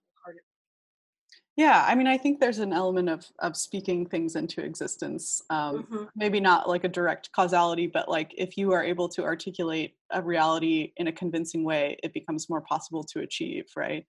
Yeah, 1.62 1.86
I 1.88 1.94
mean, 1.94 2.08
I 2.08 2.18
think 2.18 2.40
there's 2.40 2.58
an 2.58 2.74
element 2.74 3.08
of 3.08 3.24
of 3.38 3.56
speaking 3.56 4.08
things 4.08 4.36
into 4.36 4.62
existence. 4.62 5.44
Um, 5.52 5.84
mm-hmm. 5.84 6.04
Maybe 6.16 6.40
not 6.40 6.68
like 6.68 6.86
a 6.86 6.90
direct 6.90 7.32
causality, 7.34 7.86
but 7.86 8.10
like 8.10 8.34
if 8.36 8.58
you 8.58 8.72
are 8.72 8.84
able 8.84 9.08
to 9.10 9.24
articulate 9.24 9.94
a 10.10 10.24
reality 10.24 10.92
in 10.98 11.06
a 11.06 11.12
convincing 11.12 11.64
way, 11.64 11.98
it 12.02 12.14
becomes 12.16 12.50
more 12.50 12.62
possible 12.62 13.04
to 13.12 13.20
achieve, 13.20 13.66
right? 13.76 14.08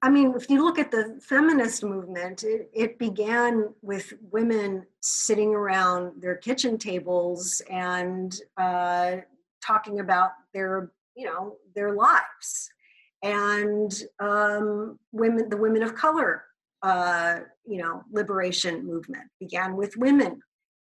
I 0.00 0.10
mean, 0.10 0.32
if 0.36 0.48
you 0.48 0.62
look 0.62 0.78
at 0.78 0.92
the 0.92 1.18
feminist 1.20 1.82
movement, 1.82 2.44
it, 2.44 2.70
it 2.72 2.96
began 2.96 3.74
with 3.82 4.12
women 4.30 4.86
sitting 5.00 5.56
around 5.56 6.22
their 6.22 6.36
kitchen 6.36 6.78
tables 6.78 7.62
and 7.68 8.32
uh, 8.56 9.16
talking 9.60 9.98
about 9.98 10.30
their, 10.54 10.92
you 11.16 11.26
know, 11.26 11.56
their 11.74 11.94
lives 11.96 12.70
and 13.22 13.92
um, 14.18 14.98
women, 15.12 15.48
the 15.48 15.56
women 15.56 15.82
of 15.82 15.94
color, 15.94 16.44
uh, 16.82 17.40
you 17.66 17.82
know, 17.82 18.02
liberation 18.10 18.86
movement 18.86 19.24
began 19.38 19.76
with 19.76 19.96
women 19.96 20.40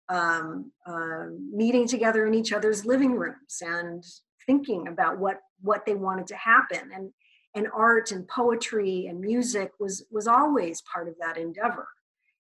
um, 0.09 0.73
uh, 0.87 1.27
meeting 1.53 1.87
together 1.87 2.27
in 2.27 2.35
each 2.35 2.53
other's 2.53 2.85
living 2.85 3.12
rooms 3.12 3.62
and 3.62 4.05
thinking 4.47 4.88
about 4.88 5.18
what 5.18 5.40
what 5.61 5.87
they 5.87 5.94
wanted 5.94 6.27
to 6.27 6.37
happen. 6.37 6.90
And 6.94 7.11
and 7.55 7.68
art 7.73 8.11
and 8.11 8.27
poetry 8.27 9.07
and 9.07 9.20
music 9.20 9.70
was 9.79 10.05
was 10.11 10.27
always 10.27 10.83
part 10.92 11.09
of 11.09 11.14
that 11.20 11.37
endeavor. 11.38 11.87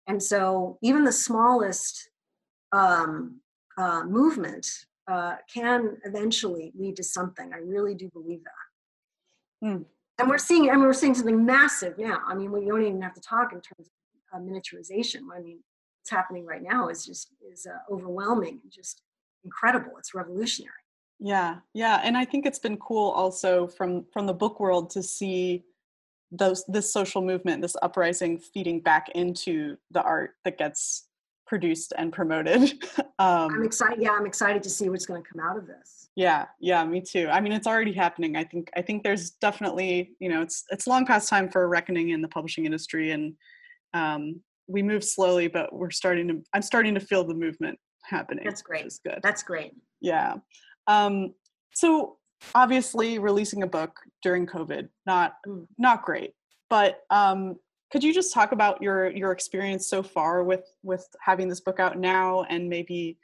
And 0.07 0.21
so 0.21 0.77
even 0.81 1.03
the 1.03 1.11
smallest 1.11 2.09
um, 2.71 3.41
uh, 3.77 4.03
movement 4.03 4.67
uh, 5.09 5.35
can 5.53 5.97
eventually 6.05 6.73
lead 6.77 6.97
to 6.97 7.03
something. 7.03 7.51
I 7.53 7.59
really 7.59 7.95
do 7.95 8.09
believe 8.09 8.43
that 8.43 8.66
Mm. 9.63 9.85
And 10.19 10.29
we're 10.29 10.37
seeing, 10.37 10.69
and 10.69 10.81
we're 10.81 10.93
seeing 10.93 11.13
something 11.13 11.45
massive 11.45 11.97
now. 11.97 12.21
I 12.27 12.33
mean, 12.33 12.51
we 12.51 12.65
don't 12.65 12.81
even 12.81 13.01
have 13.01 13.13
to 13.13 13.21
talk 13.21 13.53
in 13.53 13.61
terms 13.61 13.87
of 14.33 14.39
uh, 14.39 14.39
miniaturization. 14.39 15.21
I 15.33 15.39
mean, 15.39 15.59
what's 15.99 16.09
happening 16.09 16.45
right 16.45 16.63
now 16.63 16.89
is 16.89 17.05
just 17.05 17.33
is 17.51 17.67
uh, 17.67 17.93
overwhelming 17.93 18.59
and 18.63 18.71
just 18.71 19.01
incredible. 19.43 19.91
It's 19.97 20.13
revolutionary. 20.13 20.73
Yeah, 21.19 21.57
yeah, 21.73 22.01
and 22.03 22.15
I 22.15 22.25
think 22.25 22.45
it's 22.45 22.59
been 22.59 22.77
cool 22.77 23.11
also 23.11 23.67
from 23.67 24.05
from 24.11 24.27
the 24.27 24.33
book 24.33 24.59
world 24.59 24.89
to 24.91 25.03
see 25.03 25.63
those 26.31 26.63
this 26.67 26.91
social 26.91 27.21
movement, 27.21 27.61
this 27.61 27.75
uprising, 27.81 28.37
feeding 28.37 28.79
back 28.79 29.09
into 29.09 29.77
the 29.91 30.01
art 30.01 30.31
that 30.45 30.57
gets 30.57 31.06
produced 31.47 31.93
and 31.97 32.11
promoted. 32.11 32.61
um, 33.19 33.53
I'm 33.53 33.63
excited. 33.63 33.99
Yeah, 34.01 34.11
I'm 34.11 34.25
excited 34.25 34.61
to 34.63 34.69
see 34.69 34.89
what's 34.89 35.05
going 35.05 35.23
to 35.23 35.29
come 35.29 35.41
out 35.43 35.57
of 35.57 35.67
this. 35.67 36.09
Yeah, 36.15 36.45
yeah, 36.59 36.83
me 36.83 37.01
too. 37.01 37.29
I 37.31 37.41
mean, 37.41 37.53
it's 37.53 37.67
already 37.67 37.93
happening. 37.93 38.35
I 38.35 38.43
think. 38.43 38.69
I 38.75 38.81
think 38.81 39.03
there's 39.03 39.31
definitely, 39.31 40.15
you 40.19 40.29
know, 40.29 40.41
it's 40.41 40.63
it's 40.69 40.87
long 40.87 41.05
past 41.05 41.29
time 41.29 41.49
for 41.49 41.63
a 41.63 41.67
reckoning 41.67 42.09
in 42.09 42.21
the 42.21 42.27
publishing 42.27 42.65
industry, 42.65 43.11
and 43.11 43.33
um, 43.93 44.41
we 44.67 44.81
move 44.81 45.03
slowly, 45.03 45.47
but 45.47 45.73
we're 45.73 45.91
starting 45.91 46.27
to. 46.27 46.43
I'm 46.53 46.61
starting 46.61 46.93
to 46.95 46.99
feel 46.99 47.23
the 47.23 47.33
movement 47.33 47.79
happening. 48.03 48.45
That's 48.45 48.61
great. 48.61 48.85
Is 48.85 48.99
good. 49.03 49.19
That's 49.23 49.43
great. 49.43 49.73
Yeah. 50.01 50.35
Um, 50.87 51.33
so 51.73 52.17
obviously, 52.55 53.19
releasing 53.19 53.63
a 53.63 53.67
book 53.67 53.95
during 54.23 54.47
COVID, 54.47 54.89
not 55.05 55.33
mm. 55.47 55.67
not 55.77 56.03
great, 56.03 56.33
but 56.69 57.01
um, 57.09 57.55
could 57.91 58.03
you 58.03 58.13
just 58.13 58.33
talk 58.33 58.51
about 58.51 58.81
your 58.81 59.09
your 59.09 59.31
experience 59.31 59.87
so 59.87 60.03
far 60.03 60.43
with 60.43 60.71
with 60.83 61.07
having 61.19 61.47
this 61.47 61.61
book 61.61 61.79
out 61.79 61.97
now 61.97 62.43
and 62.49 62.69
maybe 62.69 63.17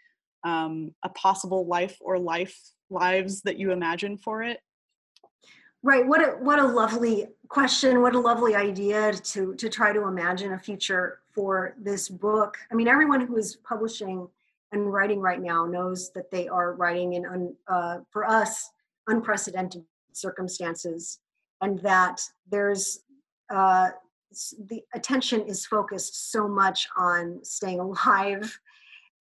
um, 0.43 0.93
a 1.03 1.09
possible 1.09 1.65
life 1.65 1.97
or 2.01 2.17
life 2.17 2.57
lives 2.89 3.41
that 3.41 3.57
you 3.57 3.71
imagine 3.71 4.17
for 4.17 4.43
it? 4.43 4.59
Right 5.81 6.05
what 6.07 6.21
a 6.21 6.31
what 6.37 6.59
a 6.59 6.65
lovely 6.65 7.27
question 7.49 8.01
what 8.01 8.15
a 8.15 8.19
lovely 8.19 8.55
idea 8.55 9.13
to 9.13 9.53
to 9.55 9.69
try 9.69 9.91
to 9.91 10.07
imagine 10.07 10.53
a 10.53 10.59
future 10.59 11.19
for 11.33 11.75
this 11.77 12.07
book. 12.07 12.57
I 12.71 12.75
mean 12.75 12.87
everyone 12.87 13.21
who 13.21 13.37
is 13.37 13.57
publishing 13.57 14.27
and 14.71 14.91
writing 14.91 15.19
right 15.19 15.41
now 15.41 15.65
knows 15.65 16.11
that 16.13 16.31
they 16.31 16.47
are 16.47 16.73
writing 16.73 17.13
in 17.13 17.25
un, 17.25 17.55
uh, 17.67 17.99
for 18.09 18.27
us 18.27 18.71
unprecedented 19.07 19.83
circumstances 20.13 21.19
and 21.61 21.79
that 21.79 22.21
there's 22.49 23.01
uh, 23.53 23.89
the 24.67 24.81
attention 24.93 25.41
is 25.41 25.65
focused 25.65 26.31
so 26.31 26.47
much 26.47 26.87
on 26.97 27.39
staying 27.43 27.79
alive 27.79 28.59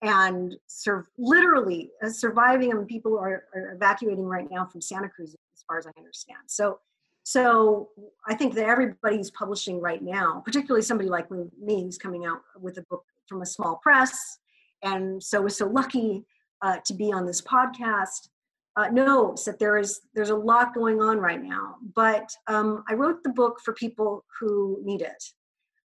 and 0.02 0.56
sur- 0.66 1.08
literally 1.16 1.90
uh, 2.04 2.10
surviving. 2.10 2.72
I 2.72 2.74
mean, 2.74 2.86
people 2.86 3.18
are, 3.18 3.44
are, 3.54 3.72
evacuating 3.74 4.24
right 4.24 4.48
now 4.50 4.66
from 4.66 4.80
Santa 4.80 5.08
Cruz, 5.08 5.34
as 5.54 5.64
far 5.66 5.78
as 5.78 5.86
I 5.86 5.92
understand. 5.96 6.40
So, 6.46 6.80
so 7.22 7.90
I 8.26 8.34
think 8.34 8.54
that 8.54 8.68
everybody 8.68 9.16
who's 9.16 9.30
publishing 9.30 9.80
right 9.80 10.02
now, 10.02 10.42
particularly 10.44 10.82
somebody 10.82 11.08
like 11.08 11.30
me, 11.30 11.84
who's 11.84 11.98
coming 11.98 12.26
out 12.26 12.40
with 12.60 12.78
a 12.78 12.82
book 12.82 13.04
from 13.28 13.42
a 13.42 13.46
small 13.46 13.76
press, 13.76 14.38
and 14.82 15.22
so 15.22 15.40
was 15.42 15.56
so 15.56 15.68
lucky 15.68 16.24
uh, 16.62 16.78
to 16.84 16.94
be 16.94 17.12
on 17.12 17.24
this 17.24 17.40
podcast 17.40 18.28
uh, 18.76 18.88
knows 18.88 19.44
that 19.44 19.58
there 19.58 19.76
is 19.76 20.00
there's 20.14 20.30
a 20.30 20.36
lot 20.36 20.74
going 20.74 21.00
on 21.00 21.18
right 21.18 21.42
now. 21.42 21.76
But 21.94 22.30
um, 22.46 22.84
I 22.88 22.94
wrote 22.94 23.22
the 23.22 23.30
book 23.30 23.60
for 23.64 23.74
people 23.74 24.24
who 24.40 24.80
need 24.82 25.02
it. 25.02 25.24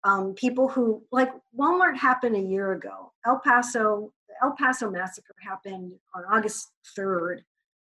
Um, 0.04 0.34
people 0.34 0.68
who 0.68 1.02
like 1.10 1.30
Walmart 1.58 1.96
happened 1.96 2.36
a 2.36 2.40
year 2.40 2.72
ago. 2.72 3.12
El 3.26 3.40
Paso, 3.40 4.12
the 4.28 4.34
El 4.42 4.52
Paso 4.52 4.90
massacre 4.90 5.34
happened 5.40 5.92
on 6.14 6.24
August 6.30 6.70
3rd 6.96 7.38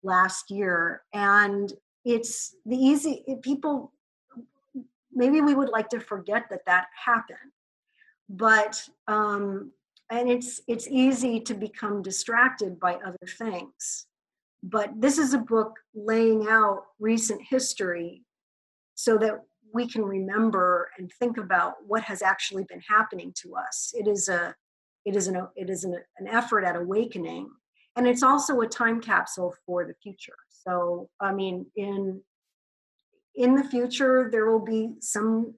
last 0.02 0.50
year, 0.50 1.04
and 1.14 1.72
it's 2.06 2.56
the 2.66 2.78
easy 2.78 3.24
it, 3.28 3.42
people. 3.42 3.92
Maybe 5.12 5.42
we 5.42 5.56
would 5.56 5.70
like 5.70 5.90
to 5.90 6.00
forget 6.00 6.46
that 6.50 6.66
that 6.66 6.88
happened, 7.06 7.52
but 8.30 8.82
um, 9.08 9.72
and 10.10 10.30
it's 10.30 10.62
it's 10.68 10.88
easy 10.88 11.40
to 11.42 11.54
become 11.54 12.02
distracted 12.02 12.80
by 12.80 12.96
other 12.96 13.18
things. 13.38 14.08
But 14.62 14.92
this 15.00 15.18
is 15.18 15.34
a 15.34 15.40
book 15.40 15.74
laying 15.96 16.48
out 16.48 16.84
recent 17.00 17.42
history 17.50 18.24
so 18.96 19.18
that 19.18 19.42
we 19.74 19.88
can 19.88 20.04
remember 20.04 20.90
and 20.98 21.12
think 21.20 21.38
about 21.38 21.76
what 21.88 22.04
has 22.04 22.22
actually 22.22 22.66
been 22.66 22.82
happening 22.82 23.34
to 23.42 23.56
us. 23.56 23.94
It 23.96 24.08
is 24.08 24.28
a 24.28 24.56
it 25.06 25.16
is 25.16 25.28
an 25.28 25.48
it 25.56 25.70
is 25.70 25.84
an, 25.84 25.96
an 26.18 26.28
effort 26.28 26.64
at 26.64 26.76
awakening 26.76 27.50
and 27.96 28.08
it's 28.08 28.24
also 28.24 28.62
a 28.62 28.68
time 28.68 29.02
capsule 29.02 29.54
for 29.66 29.86
the 29.86 29.94
future 30.02 30.36
so 30.50 31.10
i 31.20 31.34
mean 31.34 31.66
in 31.76 32.22
in 33.36 33.56
the 33.56 33.64
future 33.64 34.30
there 34.32 34.50
will 34.50 34.64
be 34.64 34.92
some 35.00 35.54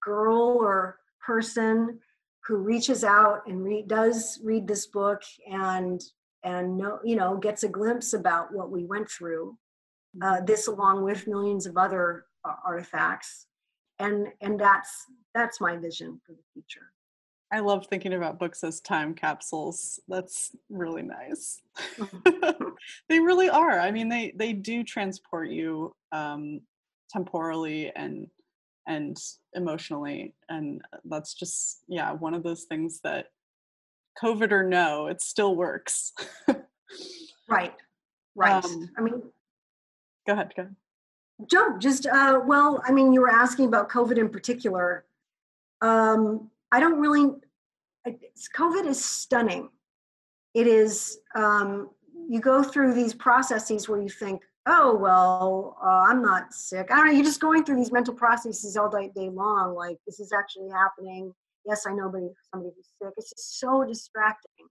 girl 0.00 0.58
or 0.60 0.98
person 1.24 1.98
who 2.46 2.56
reaches 2.56 3.02
out 3.04 3.40
and 3.46 3.64
re- 3.64 3.84
does 3.86 4.38
read 4.44 4.68
this 4.68 4.86
book 4.86 5.22
and 5.50 6.02
and 6.44 6.76
know 6.76 7.00
you 7.04 7.16
know 7.16 7.36
gets 7.36 7.62
a 7.64 7.68
glimpse 7.68 8.12
about 8.12 8.52
what 8.52 8.70
we 8.70 8.84
went 8.84 9.10
through 9.10 9.56
uh, 10.22 10.40
this 10.42 10.68
along 10.68 11.02
with 11.02 11.26
millions 11.26 11.66
of 11.66 11.76
other 11.76 12.26
uh, 12.44 12.54
artifacts 12.64 13.46
and 13.98 14.28
and 14.40 14.60
that's 14.60 15.06
that's 15.34 15.60
my 15.60 15.76
vision 15.76 16.20
for 16.24 16.32
the 16.32 16.42
future 16.52 16.92
I 17.52 17.60
love 17.60 17.86
thinking 17.86 18.14
about 18.14 18.40
books 18.40 18.64
as 18.64 18.80
time 18.80 19.14
capsules. 19.14 20.00
That's 20.08 20.56
really 20.68 21.02
nice. 21.02 21.62
they 23.08 23.20
really 23.20 23.48
are. 23.48 23.78
I 23.78 23.92
mean, 23.92 24.08
they 24.08 24.32
they 24.34 24.52
do 24.52 24.82
transport 24.82 25.50
you 25.50 25.94
um, 26.10 26.62
temporally 27.10 27.92
and 27.94 28.26
and 28.88 29.16
emotionally, 29.52 30.34
and 30.48 30.82
that's 31.04 31.34
just 31.34 31.84
yeah 31.86 32.10
one 32.10 32.34
of 32.34 32.42
those 32.42 32.64
things 32.64 33.00
that 33.04 33.26
COVID 34.22 34.52
or 34.52 34.62
no, 34.62 35.06
it 35.06 35.20
still 35.20 35.56
works. 35.56 36.12
right, 37.48 37.74
right. 38.34 38.64
Um, 38.64 38.90
I 38.96 39.00
mean, 39.00 39.22
go 40.26 40.32
ahead. 40.32 40.52
Go 40.56 40.62
ahead. 40.62 40.76
Joe, 41.50 41.76
just 41.78 42.06
uh, 42.06 42.40
well, 42.46 42.82
I 42.86 42.92
mean, 42.92 43.12
you 43.12 43.20
were 43.20 43.30
asking 43.30 43.66
about 43.66 43.90
COVID 43.90 44.18
in 44.18 44.28
particular. 44.28 45.04
Um, 45.80 46.50
I 46.70 46.80
don't 46.80 47.00
really. 47.00 47.34
COVID 48.56 48.86
is 48.86 49.04
stunning. 49.04 49.68
It 50.54 50.66
is. 50.66 51.18
Um, 51.34 51.90
you 52.28 52.40
go 52.40 52.62
through 52.62 52.94
these 52.94 53.14
processes 53.14 53.88
where 53.88 54.00
you 54.00 54.08
think, 54.08 54.42
oh 54.66 54.94
well, 54.96 55.76
uh, 55.82 56.04
I'm 56.08 56.22
not 56.22 56.54
sick. 56.54 56.88
I 56.90 56.96
don't 56.96 57.06
know. 57.06 57.12
You're 57.12 57.24
just 57.24 57.40
going 57.40 57.64
through 57.64 57.76
these 57.76 57.92
mental 57.92 58.14
processes 58.14 58.76
all 58.76 58.88
day, 58.88 59.10
day 59.14 59.28
long. 59.28 59.74
Like 59.74 59.98
this 60.06 60.20
is 60.20 60.32
actually 60.32 60.70
happening. 60.70 61.32
Yes, 61.66 61.86
I 61.86 61.92
know, 61.92 62.12
somebody 62.50 62.72
who's 62.76 62.88
sick. 63.00 63.14
It's 63.16 63.30
just 63.30 63.58
so 63.58 63.84
distracting. 63.84 64.66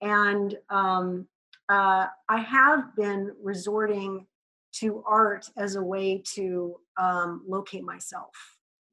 And 0.00 0.56
um, 0.70 1.26
uh, 1.68 2.06
I 2.28 2.38
have 2.40 2.94
been 2.96 3.32
resorting 3.42 4.26
to 4.74 5.02
art 5.06 5.46
as 5.56 5.76
a 5.76 5.82
way 5.82 6.22
to 6.34 6.76
um, 6.96 7.42
locate 7.46 7.84
myself. 7.84 8.32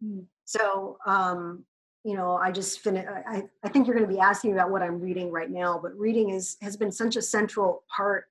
Mm. 0.03 0.25
So 0.45 0.97
um, 1.05 1.65
you 2.03 2.15
know 2.15 2.35
i 2.35 2.51
just 2.51 2.79
finished 2.79 3.07
I, 3.27 3.43
I 3.63 3.69
think 3.69 3.85
you're 3.85 3.95
going 3.95 4.07
to 4.07 4.13
be 4.13 4.19
asking 4.19 4.53
about 4.53 4.71
what 4.71 4.81
i'm 4.81 4.99
reading 4.99 5.31
right 5.31 5.49
now 5.49 5.79
but 5.81 5.97
reading 5.97 6.29
is 6.29 6.57
has 6.61 6.77
been 6.77 6.91
such 6.91 7.15
a 7.15 7.21
central 7.21 7.83
part 7.95 8.25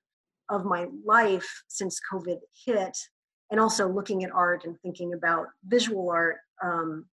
of 0.49 0.65
my 0.65 0.87
life 1.05 1.63
since 1.67 1.99
covid 2.11 2.39
hit 2.65 2.97
and 3.51 3.59
also 3.59 3.87
looking 3.87 4.23
at 4.23 4.31
art 4.31 4.65
and 4.65 4.79
thinking 4.81 5.13
about 5.13 5.47
visual 5.65 6.09
art 6.09 6.37
um, 6.63 7.05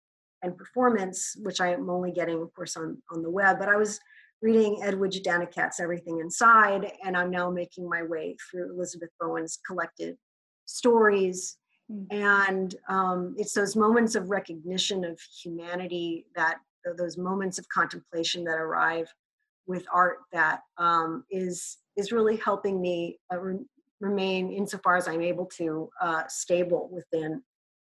and 0.46 0.58
performance 0.58 1.36
which 1.42 1.60
i 1.60 1.74
am 1.74 1.90
only 1.90 2.12
getting 2.12 2.42
of 2.42 2.54
course 2.54 2.78
on, 2.78 2.98
on 3.12 3.22
the 3.22 3.30
web 3.30 3.60
but 3.60 3.70
i 3.70 3.76
was 3.76 4.00
reading 4.42 4.82
edwidge 4.84 5.22
danticat's 5.24 5.80
everything 5.80 6.20
inside 6.20 6.92
and 7.04 7.18
i'm 7.18 7.32
now 7.32 7.50
making 7.50 7.90
my 7.90 8.04
way 8.04 8.38
through 8.50 8.72
elizabeth 8.74 9.10
bowen's 9.20 9.60
collected 9.68 10.16
stories 10.66 11.58
Mm. 11.92 12.08
and 12.10 12.76
um, 12.90 13.36
it's 13.38 13.54
those 13.54 13.76
moments 13.76 14.16
of 14.16 14.32
recognition 14.32 15.06
of 15.06 15.20
humanity 15.22 16.26
that 16.36 16.58
those 16.98 17.18
moments 17.18 17.60
of 17.60 17.70
contemplation 17.70 18.44
that 18.46 18.58
arrive 18.58 19.08
with 19.68 19.86
art 19.94 20.20
that 20.32 20.62
um, 20.78 21.24
is 21.30 21.78
is 21.96 22.12
really 22.12 22.38
helping 22.38 22.82
me 22.82 23.20
uh, 23.32 23.40
re- 23.40 23.66
remain 24.00 24.52
insofar 24.52 24.96
as 24.96 25.08
i'm 25.08 25.22
able 25.22 25.46
to 25.46 25.90
uh, 26.02 26.24
stable 26.28 26.90
within 26.92 27.42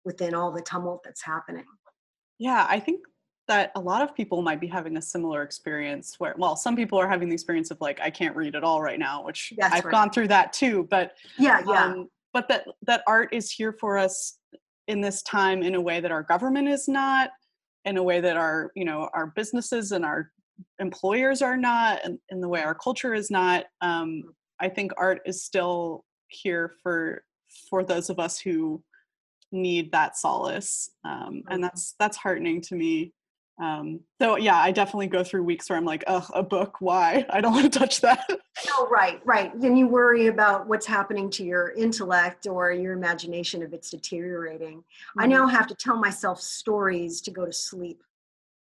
within 0.05 0.35
all 0.35 0.51
the 0.51 0.61
tumult 0.61 1.01
that's 1.03 1.23
happening 1.23 1.65
yeah 2.39 2.65
i 2.69 2.79
think 2.79 3.01
that 3.47 3.71
a 3.75 3.79
lot 3.79 4.01
of 4.01 4.13
people 4.13 4.41
might 4.41 4.59
be 4.59 4.67
having 4.67 4.97
a 4.97 5.01
similar 5.01 5.41
experience 5.41 6.15
where 6.17 6.35
well 6.37 6.55
some 6.55 6.75
people 6.75 6.99
are 6.99 7.07
having 7.07 7.29
the 7.29 7.33
experience 7.33 7.71
of 7.71 7.79
like 7.81 7.99
i 8.01 8.09
can't 8.09 8.35
read 8.35 8.55
at 8.55 8.63
all 8.63 8.81
right 8.81 8.99
now 8.99 9.23
which 9.23 9.53
That's 9.57 9.73
i've 9.73 9.85
right. 9.85 9.91
gone 9.91 10.09
through 10.09 10.27
that 10.29 10.53
too 10.53 10.87
but 10.89 11.13
yeah 11.37 11.61
yeah 11.65 11.85
um, 11.85 12.09
but 12.33 12.47
that 12.49 12.65
that 12.83 13.03
art 13.07 13.29
is 13.33 13.51
here 13.51 13.73
for 13.73 13.97
us 13.97 14.37
in 14.87 15.01
this 15.01 15.21
time 15.23 15.63
in 15.63 15.75
a 15.75 15.81
way 15.81 15.99
that 15.99 16.11
our 16.11 16.23
government 16.23 16.67
is 16.67 16.87
not 16.87 17.29
in 17.85 17.97
a 17.97 18.03
way 18.03 18.19
that 18.19 18.37
our 18.37 18.71
you 18.75 18.85
know 18.85 19.09
our 19.13 19.27
businesses 19.27 19.91
and 19.91 20.05
our 20.05 20.31
employers 20.79 21.41
are 21.41 21.57
not 21.57 21.99
and 22.03 22.19
in 22.29 22.41
the 22.41 22.47
way 22.47 22.61
our 22.61 22.75
culture 22.75 23.13
is 23.13 23.31
not 23.31 23.65
um, 23.81 24.23
i 24.59 24.67
think 24.67 24.91
art 24.97 25.21
is 25.25 25.43
still 25.43 26.03
here 26.27 26.73
for 26.83 27.23
for 27.69 27.83
those 27.83 28.09
of 28.09 28.19
us 28.19 28.39
who 28.39 28.83
need 29.51 29.91
that 29.91 30.17
solace 30.17 30.89
um, 31.03 31.43
and 31.49 31.63
that's 31.63 31.95
that's 31.99 32.17
heartening 32.17 32.61
to 32.61 32.75
me 32.75 33.13
um, 33.59 34.01
so 34.21 34.37
yeah, 34.37 34.57
I 34.57 34.71
definitely 34.71 35.07
go 35.07 35.23
through 35.23 35.43
weeks 35.43 35.69
where 35.69 35.77
I'm 35.77 35.85
like, 35.85 36.03
oh, 36.07 36.27
a 36.33 36.43
book, 36.43 36.77
why? 36.79 37.25
I 37.29 37.41
don't 37.41 37.53
want 37.53 37.71
to 37.71 37.79
touch 37.79 38.01
that. 38.01 38.29
Oh, 38.69 38.87
right, 38.91 39.19
right. 39.25 39.59
then 39.59 39.75
you 39.75 39.87
worry 39.87 40.27
about 40.27 40.67
what's 40.67 40.85
happening 40.85 41.29
to 41.31 41.43
your 41.43 41.71
intellect 41.71 42.47
or 42.47 42.71
your 42.71 42.93
imagination 42.93 43.63
if 43.63 43.73
it's 43.73 43.89
deteriorating. 43.89 44.77
Mm-hmm. 44.77 45.21
I 45.21 45.25
now 45.25 45.47
have 45.47 45.67
to 45.67 45.75
tell 45.75 45.97
myself 45.97 46.39
stories 46.39 47.21
to 47.21 47.31
go 47.31 47.45
to 47.45 47.53
sleep. 47.53 48.03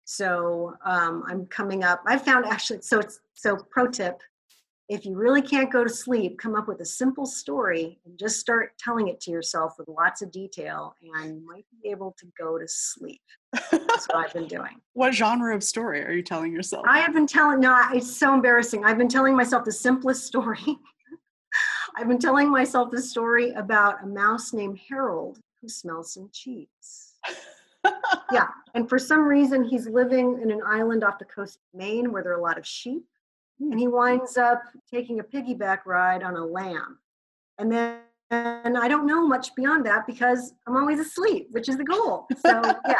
So 0.04 0.76
um, 0.84 1.24
I'm 1.26 1.46
coming 1.46 1.82
up. 1.82 2.02
I 2.06 2.16
found 2.16 2.46
actually, 2.46 2.82
so 2.82 3.00
it's 3.00 3.20
so 3.34 3.56
pro 3.56 3.88
tip 3.88 4.20
if 4.88 5.04
you 5.04 5.16
really 5.16 5.42
can't 5.42 5.72
go 5.72 5.82
to 5.82 5.90
sleep, 5.90 6.38
come 6.38 6.54
up 6.54 6.68
with 6.68 6.80
a 6.80 6.84
simple 6.84 7.26
story 7.26 7.98
and 8.04 8.16
just 8.18 8.38
start 8.38 8.72
telling 8.78 9.08
it 9.08 9.20
to 9.20 9.32
yourself 9.32 9.74
with 9.78 9.88
lots 9.88 10.22
of 10.22 10.30
detail, 10.30 10.94
and 11.02 11.40
you 11.40 11.46
might 11.46 11.64
be 11.82 11.90
able 11.90 12.14
to 12.18 12.26
go 12.38 12.56
to 12.56 12.68
sleep. 12.68 13.20
That's 13.52 14.06
what 14.06 14.16
I've 14.16 14.32
been 14.32 14.46
doing. 14.46 14.80
What 14.92 15.12
genre 15.12 15.54
of 15.54 15.62
story 15.62 16.02
are 16.04 16.12
you 16.12 16.22
telling 16.22 16.52
yourself? 16.52 16.86
I 16.88 17.00
have 17.00 17.12
been 17.12 17.26
telling, 17.26 17.60
no, 17.60 17.78
it's 17.92 18.16
so 18.16 18.32
embarrassing. 18.32 18.84
I've 18.84 18.96
been 18.96 19.08
telling 19.08 19.36
myself 19.36 19.64
the 19.64 19.72
simplest 19.72 20.24
story. 20.24 20.58
I've 21.96 22.08
been 22.08 22.18
telling 22.18 22.50
myself 22.50 22.90
the 22.90 23.02
story 23.02 23.50
about 23.50 24.02
a 24.02 24.06
mouse 24.06 24.54
named 24.54 24.78
Harold 24.88 25.38
who 25.60 25.68
smells 25.68 26.14
some 26.14 26.30
cheese. 26.32 27.14
yeah, 28.32 28.46
and 28.74 28.88
for 28.88 28.98
some 28.98 29.26
reason, 29.26 29.64
he's 29.64 29.86
living 29.86 30.40
in 30.42 30.50
an 30.50 30.60
island 30.66 31.04
off 31.04 31.18
the 31.18 31.24
coast 31.26 31.56
of 31.56 31.78
Maine 31.78 32.10
where 32.10 32.22
there 32.22 32.32
are 32.32 32.38
a 32.38 32.42
lot 32.42 32.56
of 32.56 32.66
sheep 32.66 33.04
and 33.60 33.78
he 33.78 33.88
winds 33.88 34.36
up 34.36 34.62
taking 34.92 35.20
a 35.20 35.24
piggyback 35.24 35.86
ride 35.86 36.22
on 36.22 36.36
a 36.36 36.44
lamb. 36.44 36.98
And 37.58 37.72
then 37.72 37.98
and 38.30 38.76
I 38.76 38.88
don't 38.88 39.06
know 39.06 39.26
much 39.26 39.54
beyond 39.54 39.86
that 39.86 40.06
because 40.06 40.52
I'm 40.66 40.76
always 40.76 40.98
asleep, 40.98 41.48
which 41.52 41.68
is 41.68 41.76
the 41.76 41.84
goal. 41.84 42.26
So 42.44 42.60
yeah. 42.88 42.94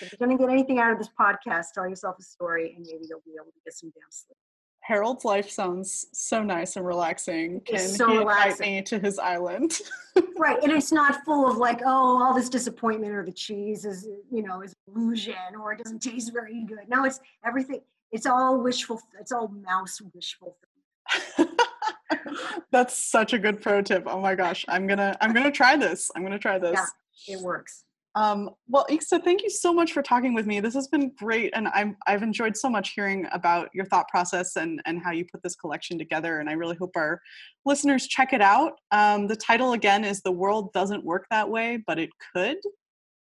If 0.00 0.12
you're 0.12 0.26
gonna 0.26 0.38
get 0.38 0.50
anything 0.50 0.78
out 0.78 0.92
of 0.92 0.98
this 0.98 1.08
podcast, 1.18 1.66
tell 1.74 1.88
yourself 1.88 2.16
a 2.18 2.22
story 2.22 2.74
and 2.76 2.84
maybe 2.84 3.06
you'll 3.08 3.22
be 3.24 3.34
able 3.36 3.52
to 3.52 3.60
get 3.64 3.74
some 3.74 3.90
damn 3.90 4.10
sleep. 4.10 4.36
Harold's 4.82 5.24
life 5.24 5.48
sounds 5.48 6.06
so 6.12 6.42
nice 6.42 6.76
and 6.76 6.84
relaxing. 6.84 7.60
Can 7.60 7.78
so 7.78 8.08
he 8.08 8.16
invite 8.16 8.58
me 8.58 8.82
to 8.82 8.98
his 8.98 9.18
island? 9.18 9.78
right, 10.36 10.60
and 10.62 10.72
it's 10.72 10.90
not 10.90 11.22
full 11.24 11.48
of 11.48 11.58
like, 11.58 11.80
oh, 11.84 12.22
all 12.22 12.34
this 12.34 12.48
disappointment 12.48 13.12
or 13.12 13.24
the 13.24 13.32
cheese 13.32 13.84
is, 13.84 14.08
you 14.32 14.42
know, 14.42 14.62
is 14.62 14.74
illusion 14.88 15.34
or 15.60 15.72
it 15.72 15.78
doesn't 15.78 16.00
taste 16.00 16.32
very 16.32 16.64
good. 16.64 16.88
No, 16.88 17.04
it's 17.04 17.20
everything 17.44 17.82
it's 18.12 18.26
all 18.26 18.60
wishful 18.62 19.00
it's 19.20 19.32
all 19.32 19.48
mouse 19.48 20.00
wishful 20.14 20.56
that's 22.72 22.96
such 22.96 23.32
a 23.32 23.38
good 23.38 23.60
pro 23.60 23.82
tip 23.82 24.04
oh 24.06 24.20
my 24.20 24.34
gosh 24.34 24.64
i'm 24.68 24.86
gonna 24.86 25.16
i'm 25.20 25.32
gonna 25.32 25.50
try 25.50 25.76
this 25.76 26.10
i'm 26.14 26.22
gonna 26.22 26.38
try 26.38 26.58
this 26.58 26.78
yeah, 27.26 27.36
it 27.36 27.40
works 27.42 27.84
um, 28.16 28.50
well, 28.66 28.86
Ixta, 28.90 29.22
thank 29.22 29.42
you 29.42 29.50
so 29.50 29.72
much 29.72 29.92
for 29.92 30.02
talking 30.02 30.34
with 30.34 30.44
me. 30.44 30.58
This 30.58 30.74
has 30.74 30.88
been 30.88 31.12
great, 31.16 31.52
and 31.54 31.68
I've 31.68 31.94
I've 32.08 32.22
enjoyed 32.22 32.56
so 32.56 32.68
much 32.68 32.92
hearing 32.94 33.26
about 33.32 33.68
your 33.72 33.84
thought 33.84 34.08
process 34.08 34.56
and 34.56 34.82
and 34.84 35.00
how 35.00 35.12
you 35.12 35.24
put 35.24 35.42
this 35.42 35.54
collection 35.54 35.96
together. 35.96 36.40
And 36.40 36.48
I 36.48 36.54
really 36.54 36.74
hope 36.74 36.90
our 36.96 37.20
listeners 37.64 38.08
check 38.08 38.32
it 38.32 38.40
out. 38.40 38.80
Um, 38.90 39.28
the 39.28 39.36
title 39.36 39.74
again 39.74 40.04
is 40.04 40.22
"The 40.22 40.32
World 40.32 40.72
Doesn't 40.72 41.04
Work 41.04 41.26
That 41.30 41.48
Way, 41.48 41.84
but 41.86 42.00
It 42.00 42.10
Could." 42.34 42.56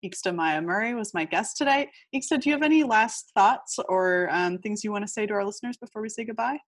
Ixta 0.05 0.35
Maya 0.35 0.61
Murray 0.61 0.95
was 0.95 1.15
my 1.15 1.25
guest 1.25 1.57
today. 1.57 1.91
Ixta, 2.15 2.41
do 2.41 2.49
you 2.49 2.55
have 2.55 2.63
any 2.63 2.85
last 2.85 3.33
thoughts 3.35 3.79
or 3.89 4.29
um, 4.31 4.59
things 4.59 4.85
you 4.85 4.93
want 4.93 5.05
to 5.05 5.11
say 5.11 5.27
to 5.27 5.35
our 5.35 5.45
listeners 5.45 5.77
before 5.77 6.03
we 6.03 6.09
say 6.09 6.25
goodbye? 6.25 6.59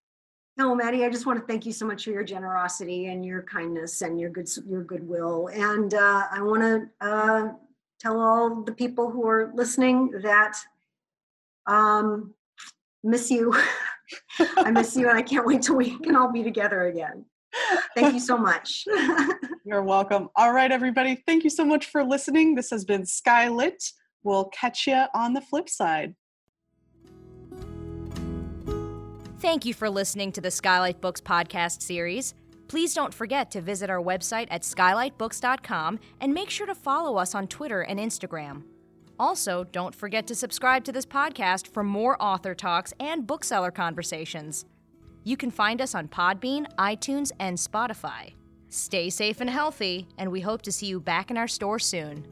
No, 0.56 0.74
Maddie, 0.74 1.04
I 1.04 1.10
just 1.10 1.26
want 1.26 1.40
to 1.40 1.46
thank 1.46 1.64
you 1.64 1.72
so 1.72 1.86
much 1.86 2.04
for 2.04 2.10
your 2.10 2.24
generosity 2.24 3.06
and 3.06 3.24
your 3.24 3.42
kindness 3.42 4.02
and 4.02 4.20
your 4.20 4.30
good 4.30 4.48
your 4.66 4.82
goodwill. 4.84 5.48
And 5.52 5.94
uh, 5.94 6.24
I 6.30 6.42
want 6.42 6.62
to 6.62 7.06
uh, 7.06 7.48
tell 7.98 8.20
all 8.20 8.62
the 8.62 8.72
people 8.72 9.10
who 9.10 9.26
are 9.26 9.52
listening 9.54 10.10
that 10.22 10.56
um, 11.66 12.34
miss 13.04 13.30
you. 13.30 13.54
I 14.56 14.70
miss 14.70 14.96
you, 14.96 15.08
and 15.08 15.16
I 15.16 15.22
can't 15.22 15.46
wait 15.46 15.62
till 15.62 15.76
we 15.76 15.96
can 15.98 16.16
all 16.16 16.32
be 16.32 16.42
together 16.42 16.82
again. 16.88 17.24
Thank 17.96 18.14
you 18.14 18.20
so 18.20 18.36
much. 18.36 18.84
You're 19.64 19.82
welcome. 19.82 20.28
All 20.36 20.52
right, 20.52 20.70
everybody. 20.70 21.22
Thank 21.26 21.44
you 21.44 21.50
so 21.50 21.64
much 21.64 21.86
for 21.86 22.04
listening. 22.04 22.54
This 22.54 22.70
has 22.70 22.84
been 22.84 23.02
Skylit. 23.02 23.92
We'll 24.22 24.46
catch 24.46 24.86
you 24.86 25.04
on 25.14 25.32
the 25.32 25.40
flip 25.40 25.68
side. 25.68 26.14
Thank 29.40 29.64
you 29.64 29.72
for 29.72 29.88
listening 29.88 30.32
to 30.32 30.40
the 30.40 30.50
Skylight 30.50 31.00
Books 31.00 31.20
podcast 31.20 31.80
series. 31.80 32.34
Please 32.68 32.94
don't 32.94 33.12
forget 33.12 33.50
to 33.52 33.60
visit 33.60 33.90
our 33.90 34.00
website 34.00 34.46
at 34.50 34.62
skylightbooks.com 34.62 35.98
and 36.20 36.34
make 36.34 36.50
sure 36.50 36.66
to 36.66 36.74
follow 36.74 37.16
us 37.16 37.34
on 37.34 37.48
Twitter 37.48 37.80
and 37.80 37.98
Instagram. 37.98 38.62
Also, 39.18 39.64
don't 39.64 39.94
forget 39.94 40.26
to 40.26 40.34
subscribe 40.34 40.84
to 40.84 40.92
this 40.92 41.04
podcast 41.04 41.66
for 41.66 41.82
more 41.82 42.22
author 42.22 42.54
talks 42.54 42.92
and 43.00 43.26
bookseller 43.26 43.70
conversations. 43.70 44.66
You 45.24 45.36
can 45.36 45.50
find 45.50 45.80
us 45.80 45.94
on 45.94 46.08
Podbean, 46.08 46.66
iTunes, 46.76 47.30
and 47.38 47.58
Spotify. 47.58 48.32
Stay 48.68 49.10
safe 49.10 49.40
and 49.40 49.50
healthy, 49.50 50.06
and 50.16 50.30
we 50.30 50.40
hope 50.40 50.62
to 50.62 50.72
see 50.72 50.86
you 50.86 51.00
back 51.00 51.30
in 51.30 51.36
our 51.36 51.48
store 51.48 51.78
soon. 51.78 52.24